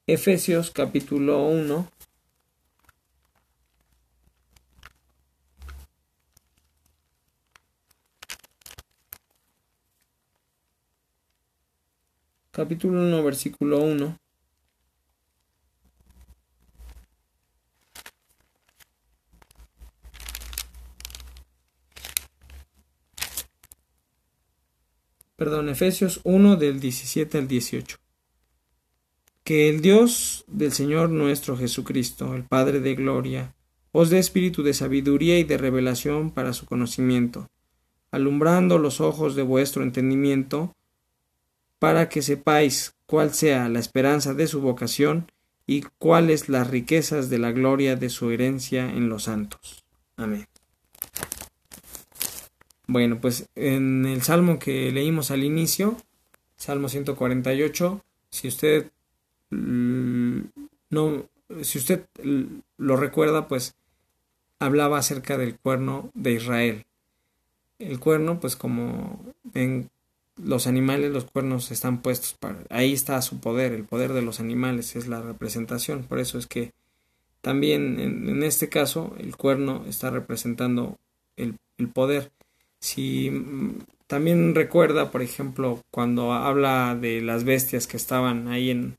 Efesios 0.07 0.71
capítulo 0.71 1.43
1 1.47 1.98
capítulo 12.59 13.03
1, 13.03 13.23
versículo 13.23 13.79
1. 13.79 14.19
Perdón, 25.37 25.69
Efesios 25.69 26.21
1 26.25 26.57
del 26.57 26.81
17 26.81 27.39
al 27.39 27.47
18. 27.47 27.97
Que 29.45 29.69
el 29.69 29.81
Dios 29.81 30.45
del 30.49 30.73
Señor 30.73 31.11
nuestro 31.11 31.57
Jesucristo, 31.57 32.35
el 32.35 32.43
Padre 32.43 32.81
de 32.81 32.97
Gloria, 32.97 33.55
os 33.93 34.11
dé 34.11 34.19
espíritu 34.19 34.65
de 34.65 34.75
sabiduría 34.75 35.39
y 35.39 35.45
de 35.45 35.59
revelación 35.59 36.33
para 36.33 36.53
su 36.53 36.67
conocimiento, 36.67 37.47
alumbrando 38.11 38.79
los 38.79 39.01
ojos 39.01 39.37
de 39.37 39.43
vuestro 39.43 39.85
entendimiento, 39.85 40.75
para 41.79 42.09
que 42.09 42.23
sepáis 42.23 42.95
cuál 43.07 43.33
sea 43.35 43.69
la 43.69 43.79
esperanza 43.79 44.35
de 44.35 44.47
su 44.47 44.61
vocación 44.61 45.31
y 45.67 45.83
cuáles 45.99 46.49
las 46.49 46.69
riquezas 46.69 47.31
de 47.31 47.39
la 47.39 47.53
gloria 47.53 47.97
de 47.97 48.09
su 48.09 48.31
herencia 48.31 48.89
en 48.89 49.09
los 49.09 49.25
santos. 49.25 49.85
Amén. 50.17 50.47
Bueno, 52.87 53.21
pues 53.21 53.49
en 53.55 54.07
el 54.07 54.23
salmo 54.23 54.59
que 54.59 54.91
leímos 54.91 55.31
al 55.31 55.45
inicio, 55.45 55.97
Salmo 56.57 56.89
148, 56.89 58.03
si 58.31 58.49
usted 58.49 58.91
no 59.51 61.29
si 61.63 61.79
usted 61.79 62.07
lo 62.77 62.97
recuerda, 62.97 63.49
pues 63.49 63.75
hablaba 64.59 64.99
acerca 64.99 65.39
del 65.39 65.57
cuerno 65.59 66.11
de 66.15 66.33
Israel. 66.33 66.87
El 67.79 68.01
cuerno, 68.01 68.41
pues 68.41 68.57
como 68.57 69.25
en 69.55 69.91
los 70.43 70.67
animales, 70.67 71.13
los 71.13 71.25
cuernos 71.25 71.71
están 71.71 72.03
puestos 72.03 72.35
para... 72.35 72.59
Ahí 72.71 72.93
está 72.93 73.21
su 73.23 73.41
poder, 73.41 73.73
el 73.73 73.85
poder 73.85 74.13
de 74.13 74.23
los 74.23 74.41
animales 74.41 74.97
es 74.97 75.09
la 75.09 75.21
representación. 75.21 76.05
Por 76.05 76.19
eso 76.19 76.39
es 76.39 76.47
que 76.47 76.73
también 77.41 78.01
en, 78.01 78.43
este 78.43 78.69
caso 78.69 79.15
el 79.19 79.37
cuerno 79.37 79.85
está 79.89 80.11
representando 80.11 80.99
el, 81.37 81.57
poder. 81.93 82.31
Si 82.81 83.31
mm, 83.31 83.79
también 84.07 84.55
recuerda, 84.55 85.11
por 85.11 85.23
ejemplo, 85.23 85.83
cuando 85.91 86.33
habla 86.33 86.97
de 87.01 87.21
las 87.21 87.45
bestias 87.45 87.87
que 87.87 87.97
estaban 87.97 88.49
ahí 88.49 88.71
en... 88.71 88.97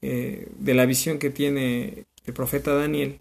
Eh, 0.00 0.48
de 0.58 0.74
la 0.74 0.86
visión 0.86 1.18
que 1.18 1.30
tiene 1.30 2.04
el 2.24 2.32
profeta 2.32 2.72
Daniel 2.72 3.18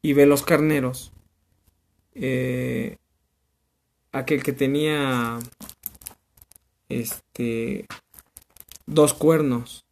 y 0.00 0.12
ve 0.12 0.26
los 0.26 0.44
carneros. 0.44 1.12
Eh, 2.14 2.96
aquel 4.18 4.42
que 4.42 4.52
tenía 4.52 5.38
este 6.88 7.86
dos 8.86 9.14
cuernos. 9.14 9.84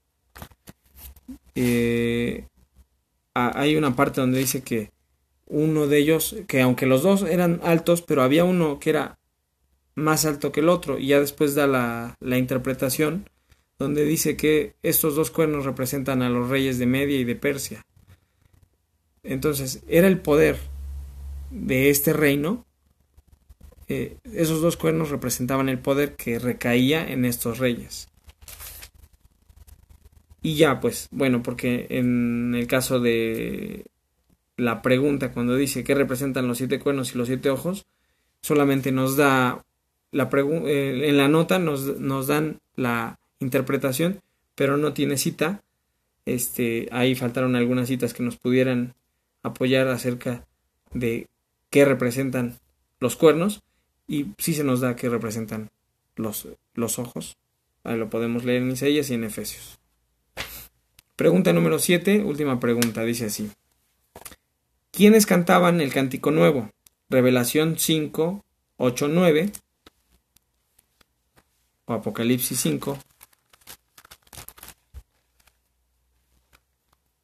Eh, 1.54 2.46
hay 3.34 3.76
una 3.76 3.96
parte 3.96 4.20
donde 4.20 4.38
dice 4.38 4.62
que 4.62 4.90
uno 5.46 5.86
de 5.86 5.98
ellos, 5.98 6.36
que 6.46 6.62
aunque 6.62 6.86
los 6.86 7.02
dos 7.02 7.22
eran 7.22 7.60
altos, 7.62 8.02
pero 8.02 8.22
había 8.22 8.44
uno 8.44 8.78
que 8.78 8.90
era 8.90 9.18
más 9.94 10.24
alto 10.24 10.52
que 10.52 10.60
el 10.60 10.68
otro, 10.68 10.98
y 10.98 11.08
ya 11.08 11.20
después 11.20 11.54
da 11.54 11.66
la, 11.66 12.16
la 12.20 12.38
interpretación 12.38 13.28
donde 13.78 14.04
dice 14.04 14.36
que 14.36 14.74
estos 14.82 15.16
dos 15.16 15.30
cuernos 15.30 15.64
representan 15.64 16.22
a 16.22 16.30
los 16.30 16.48
reyes 16.48 16.78
de 16.78 16.86
Media 16.86 17.18
y 17.18 17.24
de 17.24 17.36
Persia. 17.36 17.84
Entonces, 19.22 19.82
era 19.88 20.06
el 20.06 20.20
poder 20.20 20.58
de 21.50 21.90
este 21.90 22.12
reino 22.12 22.64
eh, 23.88 24.16
esos 24.32 24.60
dos 24.60 24.76
cuernos 24.76 25.10
representaban 25.10 25.68
el 25.68 25.78
poder 25.78 26.16
que 26.16 26.38
recaía 26.38 27.06
en 27.06 27.24
estos 27.24 27.58
reyes. 27.58 28.08
Y 30.42 30.56
ya, 30.56 30.80
pues, 30.80 31.08
bueno, 31.10 31.42
porque 31.42 31.86
en 31.90 32.54
el 32.54 32.66
caso 32.66 33.00
de 33.00 33.86
la 34.56 34.82
pregunta, 34.82 35.32
cuando 35.32 35.56
dice 35.56 35.84
qué 35.84 35.94
representan 35.94 36.46
los 36.46 36.58
siete 36.58 36.78
cuernos 36.78 37.14
y 37.14 37.18
los 37.18 37.28
siete 37.28 37.50
ojos, 37.50 37.86
solamente 38.42 38.92
nos 38.92 39.16
da 39.16 39.64
la 40.12 40.30
eh, 40.32 41.08
en 41.08 41.16
la 41.16 41.28
nota 41.28 41.58
nos, 41.58 41.98
nos, 41.98 42.28
dan 42.28 42.60
la 42.76 43.18
interpretación, 43.40 44.20
pero 44.54 44.76
no 44.76 44.92
tiene 44.92 45.16
cita. 45.16 45.62
Este, 46.24 46.88
ahí 46.92 47.14
faltaron 47.14 47.56
algunas 47.56 47.88
citas 47.88 48.14
que 48.14 48.22
nos 48.22 48.36
pudieran 48.36 48.94
apoyar 49.42 49.88
acerca 49.88 50.46
de 50.92 51.26
qué 51.70 51.84
representan 51.84 52.58
los 53.00 53.16
cuernos 53.16 53.63
y 54.06 54.26
sí 54.38 54.54
se 54.54 54.64
nos 54.64 54.80
da 54.80 54.96
que 54.96 55.08
representan 55.08 55.70
los, 56.16 56.48
los 56.74 56.98
ojos. 56.98 57.36
Ahí 57.82 57.96
lo 57.96 58.10
podemos 58.10 58.44
leer 58.44 58.62
en 58.62 58.72
Isaías 58.72 59.10
y 59.10 59.14
en 59.14 59.24
Efesios. 59.24 59.78
Pregunta 61.16 61.52
número 61.52 61.78
7, 61.78 62.24
última 62.24 62.58
pregunta, 62.58 63.02
dice 63.04 63.26
así. 63.26 63.50
¿Quiénes 64.90 65.26
cantaban 65.26 65.80
el 65.80 65.92
cántico 65.92 66.30
nuevo? 66.30 66.70
Revelación 67.08 67.78
5, 67.78 68.44
8, 68.76 69.08
9 69.08 69.52
o 71.86 71.92
Apocalipsis 71.92 72.58
5 72.60 72.98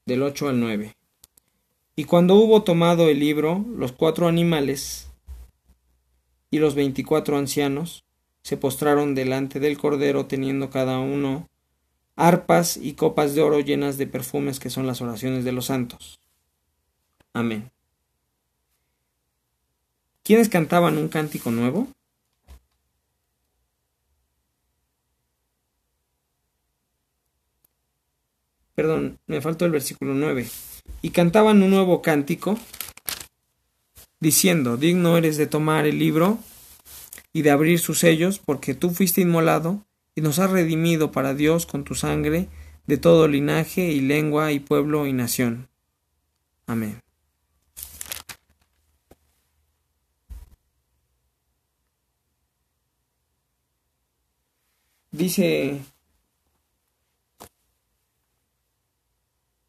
del 0.07 0.23
8 0.23 0.49
al 0.49 0.61
9. 0.61 0.97
Y 1.97 2.05
cuando 2.05 2.35
hubo 2.37 2.63
tomado 2.63 3.09
el 3.09 3.21
libro, 3.21 3.65
los 3.77 3.93
cuatro 3.93 4.27
animales 4.27 5.10
y 6.51 6.59
los 6.59 6.75
veinticuatro 6.75 7.37
ancianos 7.37 8.05
se 8.43 8.57
postraron 8.57 9.15
delante 9.15 9.61
del 9.61 9.79
Cordero 9.79 10.27
teniendo 10.27 10.71
cada 10.71 10.99
uno 10.99 11.49
arpas 12.17 12.77
y 12.77 12.95
copas 12.95 13.35
de 13.35 13.43
oro 13.43 13.61
llenas 13.61 13.97
de 13.97 14.07
perfumes 14.07 14.61
que 14.61 14.71
son 14.71 14.87
las 14.87 15.01
oraciones 15.01 15.45
de 15.45 15.53
los 15.53 15.67
santos. 15.67 16.21
Amén. 17.33 17.71
¿Quiénes 20.23 20.49
cantaban 20.49 20.99
un 20.99 21.09
cántico 21.09 21.51
nuevo? 21.51 21.89
Perdón, 28.75 29.19
me 29.27 29.41
faltó 29.41 29.65
el 29.65 29.73
versículo 29.73 30.15
9. 30.15 30.49
Y 31.03 31.11
cantaban 31.11 31.63
un 31.63 31.71
nuevo 31.71 32.03
cántico 32.03 32.59
diciendo, 34.21 34.77
digno 34.77 35.17
eres 35.17 35.37
de 35.37 35.47
tomar 35.47 35.87
el 35.87 35.99
libro 35.99 36.39
y 37.33 37.43
de 37.43 37.51
abrir 37.51 37.79
sus 37.79 37.99
sellos, 37.99 38.39
porque 38.39 38.75
tú 38.75 38.91
fuiste 38.91 39.23
inmolado 39.23 39.85
y 40.15 40.21
nos 40.21 40.39
has 40.39 40.51
redimido 40.51 41.11
para 41.13 41.35
Dios 41.35 41.67
con 41.67 41.85
tu 41.85 41.95
sangre 41.95 42.49
de 42.87 42.99
todo 42.99 43.29
linaje 43.29 43.89
y 43.93 44.01
lengua 44.01 44.53
y 44.53 44.61
pueblo 44.61 45.07
y 45.07 45.13
nación. 45.13 45.69
Amén. 46.67 47.01
Dice 55.13 55.81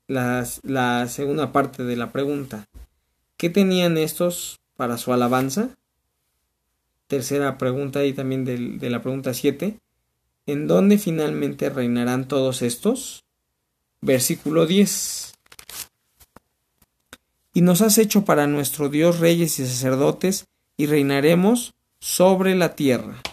la, 0.07 0.47
la 0.63 1.07
segunda 1.07 1.51
parte 1.51 1.83
de 1.83 1.95
la 1.95 2.11
pregunta. 2.11 2.67
¿Qué 3.41 3.49
tenían 3.49 3.97
estos 3.97 4.59
para 4.75 4.99
su 4.99 5.13
alabanza? 5.13 5.75
Tercera 7.07 7.57
pregunta 7.57 8.05
y 8.05 8.13
también 8.13 8.45
de, 8.45 8.87
la 8.87 9.01
pregunta 9.01 9.33
7. 9.33 9.79
¿En 10.45 10.67
dónde 10.67 10.99
finalmente 10.99 11.71
reinarán 11.71 12.27
todos 12.27 12.61
estos? 12.61 13.23
Versículo 13.99 14.67
10. 14.67 15.33
Y 17.55 17.61
nos 17.61 17.81
has 17.81 17.97
hecho 17.97 18.25
para 18.25 18.45
nuestro 18.45 18.89
Dios 18.89 19.19
reyes 19.19 19.57
y 19.57 19.65
sacerdotes, 19.65 20.45
y 20.77 20.85
reinaremos 20.85 21.73
sobre 21.99 22.53
la 22.53 22.75
tierra. 22.75 23.23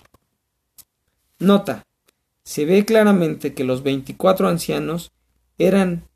Nota. 1.39 1.85
Se 2.45 2.65
ve 2.65 2.87
claramente 2.87 3.53
que 3.53 3.65
los 3.65 3.83
veinticuatro 3.83 4.49
ancianos 4.49 5.13
eran 5.59 6.09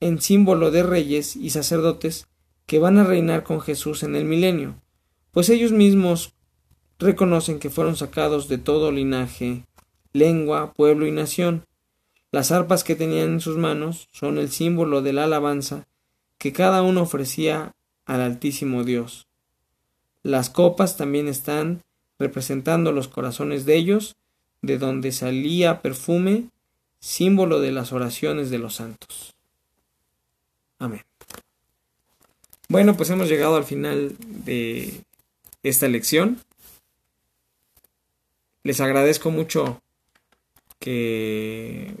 en 0.00 0.20
símbolo 0.20 0.72
de 0.72 0.82
reyes 0.82 1.36
y 1.36 1.50
sacerdotes 1.50 2.26
que 2.72 2.78
van 2.78 2.96
a 2.96 3.04
reinar 3.04 3.44
con 3.44 3.60
Jesús 3.60 4.02
en 4.02 4.16
el 4.16 4.24
milenio, 4.24 4.76
pues 5.30 5.50
ellos 5.50 5.72
mismos 5.72 6.32
reconocen 6.98 7.58
que 7.58 7.68
fueron 7.68 7.96
sacados 7.96 8.48
de 8.48 8.56
todo 8.56 8.90
linaje, 8.90 9.66
lengua, 10.14 10.72
pueblo 10.72 11.06
y 11.06 11.10
nación. 11.10 11.66
Las 12.30 12.50
arpas 12.50 12.82
que 12.82 12.96
tenían 12.96 13.32
en 13.32 13.40
sus 13.42 13.58
manos 13.58 14.08
son 14.10 14.38
el 14.38 14.50
símbolo 14.50 15.02
de 15.02 15.12
la 15.12 15.24
alabanza 15.24 15.86
que 16.38 16.54
cada 16.54 16.80
uno 16.80 17.02
ofrecía 17.02 17.74
al 18.06 18.22
Altísimo 18.22 18.84
Dios. 18.84 19.26
Las 20.22 20.48
copas 20.48 20.96
también 20.96 21.28
están 21.28 21.82
representando 22.18 22.90
los 22.90 23.06
corazones 23.06 23.66
de 23.66 23.76
ellos, 23.76 24.16
de 24.62 24.78
donde 24.78 25.12
salía 25.12 25.82
perfume, 25.82 26.48
símbolo 27.00 27.60
de 27.60 27.72
las 27.72 27.92
oraciones 27.92 28.48
de 28.48 28.58
los 28.58 28.76
santos. 28.76 29.34
Amén. 30.78 31.02
Bueno, 32.72 32.96
pues 32.96 33.10
hemos 33.10 33.28
llegado 33.28 33.56
al 33.56 33.64
final 33.64 34.16
de 34.18 35.02
esta 35.62 35.88
lección. 35.88 36.40
Les 38.62 38.80
agradezco 38.80 39.30
mucho 39.30 39.82
que 40.78 41.92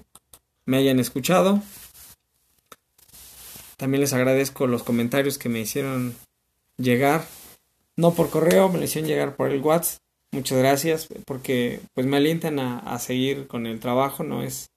me 0.64 0.78
hayan 0.78 0.98
escuchado. 0.98 1.62
También 3.76 4.00
les 4.00 4.14
agradezco 4.14 4.66
los 4.66 4.82
comentarios 4.82 5.36
que 5.36 5.50
me 5.50 5.60
hicieron 5.60 6.16
llegar. 6.78 7.26
No 7.96 8.14
por 8.14 8.30
correo, 8.30 8.70
me 8.70 8.78
lo 8.78 8.84
hicieron 8.84 9.10
llegar 9.10 9.36
por 9.36 9.50
el 9.50 9.60
WhatsApp. 9.60 10.00
Muchas 10.30 10.56
gracias 10.56 11.06
porque 11.26 11.80
pues 11.92 12.06
me 12.06 12.16
alientan 12.16 12.58
a, 12.58 12.98
seguir 12.98 13.46
con 13.46 13.66
el 13.66 13.78
trabajo. 13.78 14.24
No 14.24 14.42
es, 14.42 14.70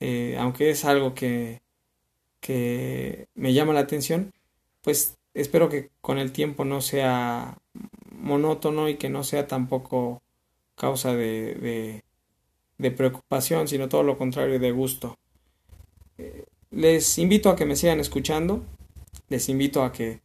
eh, 0.00 0.38
aunque 0.40 0.70
es 0.70 0.86
algo 0.86 1.14
que, 1.14 1.60
que 2.40 3.26
me 3.34 3.52
llama 3.52 3.74
la 3.74 3.80
atención, 3.80 4.32
pues 4.82 5.16
espero 5.34 5.68
que 5.68 5.90
con 6.00 6.18
el 6.18 6.32
tiempo 6.32 6.64
no 6.64 6.80
sea 6.80 7.58
monótono 8.10 8.88
y 8.88 8.96
que 8.96 9.08
no 9.08 9.24
sea 9.24 9.46
tampoco 9.46 10.22
causa 10.74 11.14
de, 11.14 12.02
de, 12.78 12.90
preocupación, 12.90 13.68
sino 13.68 13.88
todo 13.88 14.02
lo 14.02 14.18
contrario, 14.18 14.58
de 14.58 14.72
gusto. 14.72 15.18
Eh, 16.18 16.44
les 16.70 17.18
invito 17.18 17.50
a 17.50 17.56
que 17.56 17.64
me 17.64 17.76
sigan 17.76 18.00
escuchando, 18.00 18.64
les 19.28 19.48
invito 19.48 19.82
a 19.82 19.92
que 19.92 20.20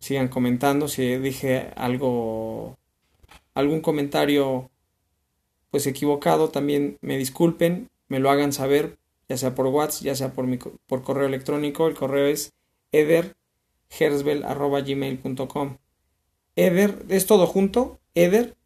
sigan 0.00 0.28
comentando, 0.28 0.88
si 0.88 1.16
dije 1.16 1.70
algo, 1.76 2.76
algún 3.54 3.80
comentario 3.80 4.70
pues 5.70 5.86
equivocado, 5.86 6.50
también 6.50 6.98
me 7.00 7.16
disculpen, 7.16 7.88
me 8.08 8.18
lo 8.18 8.30
hagan 8.30 8.52
saber, 8.52 8.98
ya 9.28 9.36
sea 9.36 9.54
por 9.54 9.66
WhatsApp, 9.66 10.04
ya 10.04 10.14
sea 10.14 10.32
por, 10.32 10.46
mi, 10.46 10.58
por 10.58 11.02
correo 11.02 11.26
electrónico, 11.26 11.86
el 11.86 11.94
correo 11.94 12.26
es 12.26 12.52
ederhersbel.gmail.com 13.90 15.76
Eder, 16.56 17.04
es 17.08 17.26
todo 17.26 17.46
junto, 17.46 17.98
Eder, 18.14 18.56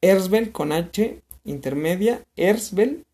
Ersbel 0.00 0.52
con 0.52 0.72
H 0.72 1.22
intermedia, 1.44 2.24
Ersbel, 2.36 3.04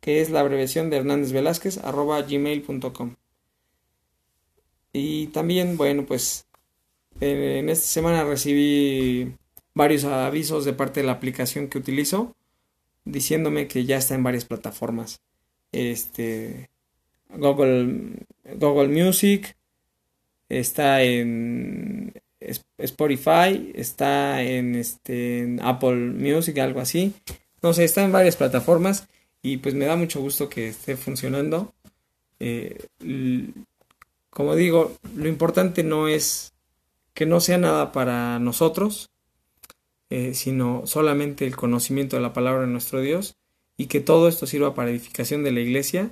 que 0.00 0.20
es 0.20 0.30
la 0.30 0.40
abreviación 0.40 0.90
de 0.90 0.98
Hernández 0.98 1.32
Velázquez, 1.32 1.78
arroba 1.78 2.20
gmail.com. 2.22 3.16
Y 4.92 5.28
también, 5.28 5.76
bueno, 5.76 6.06
pues 6.06 6.46
en 7.20 7.68
esta 7.68 7.86
semana 7.86 8.24
recibí 8.24 9.34
varios 9.74 10.04
avisos 10.04 10.64
de 10.64 10.72
parte 10.72 11.00
de 11.00 11.06
la 11.06 11.12
aplicación 11.12 11.68
que 11.68 11.78
utilizo 11.78 12.34
diciéndome 13.04 13.68
que 13.68 13.84
ya 13.84 13.96
está 13.96 14.14
en 14.14 14.22
varias 14.22 14.44
plataformas. 14.44 15.20
Este 15.72 16.70
Google 17.30 18.26
Google 18.56 18.88
Music 18.88 19.56
está 20.48 21.02
en 21.02 22.12
Spotify, 22.78 23.72
está 23.74 24.42
en 24.42 24.74
este 24.74 25.56
Apple 25.62 25.96
Music, 25.96 26.58
algo 26.58 26.80
así. 26.80 27.14
No 27.62 27.72
sé, 27.72 27.84
está 27.84 28.04
en 28.04 28.12
varias 28.12 28.36
plataformas 28.36 29.08
y 29.42 29.58
pues 29.58 29.74
me 29.74 29.86
da 29.86 29.96
mucho 29.96 30.20
gusto 30.20 30.48
que 30.48 30.68
esté 30.68 30.96
funcionando. 30.96 31.72
Eh, 32.40 32.78
como 34.30 34.54
digo, 34.54 34.96
lo 35.16 35.28
importante 35.28 35.82
no 35.82 36.08
es 36.08 36.52
que 37.14 37.26
no 37.26 37.40
sea 37.40 37.58
nada 37.58 37.90
para 37.90 38.38
nosotros, 38.38 39.10
eh, 40.10 40.34
sino 40.34 40.86
solamente 40.86 41.46
el 41.46 41.56
conocimiento 41.56 42.16
de 42.16 42.22
la 42.22 42.32
palabra 42.32 42.62
de 42.62 42.68
nuestro 42.68 43.00
Dios 43.00 43.34
y 43.76 43.86
que 43.86 44.00
todo 44.00 44.28
esto 44.28 44.46
sirva 44.46 44.74
para 44.74 44.90
edificación 44.90 45.42
de 45.42 45.52
la 45.52 45.60
iglesia 45.60 46.10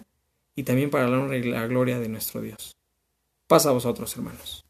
y 0.56 0.64
también 0.64 0.90
para 0.90 1.08
la 1.08 1.18
honra 1.18 1.36
y 1.36 1.44
la 1.44 1.66
gloria 1.66 1.98
de 1.98 2.08
nuestro 2.08 2.40
Dios. 2.40 2.75
Pasa 3.48 3.70
a 3.70 3.72
vosotros, 3.72 4.16
hermanos. 4.16 4.65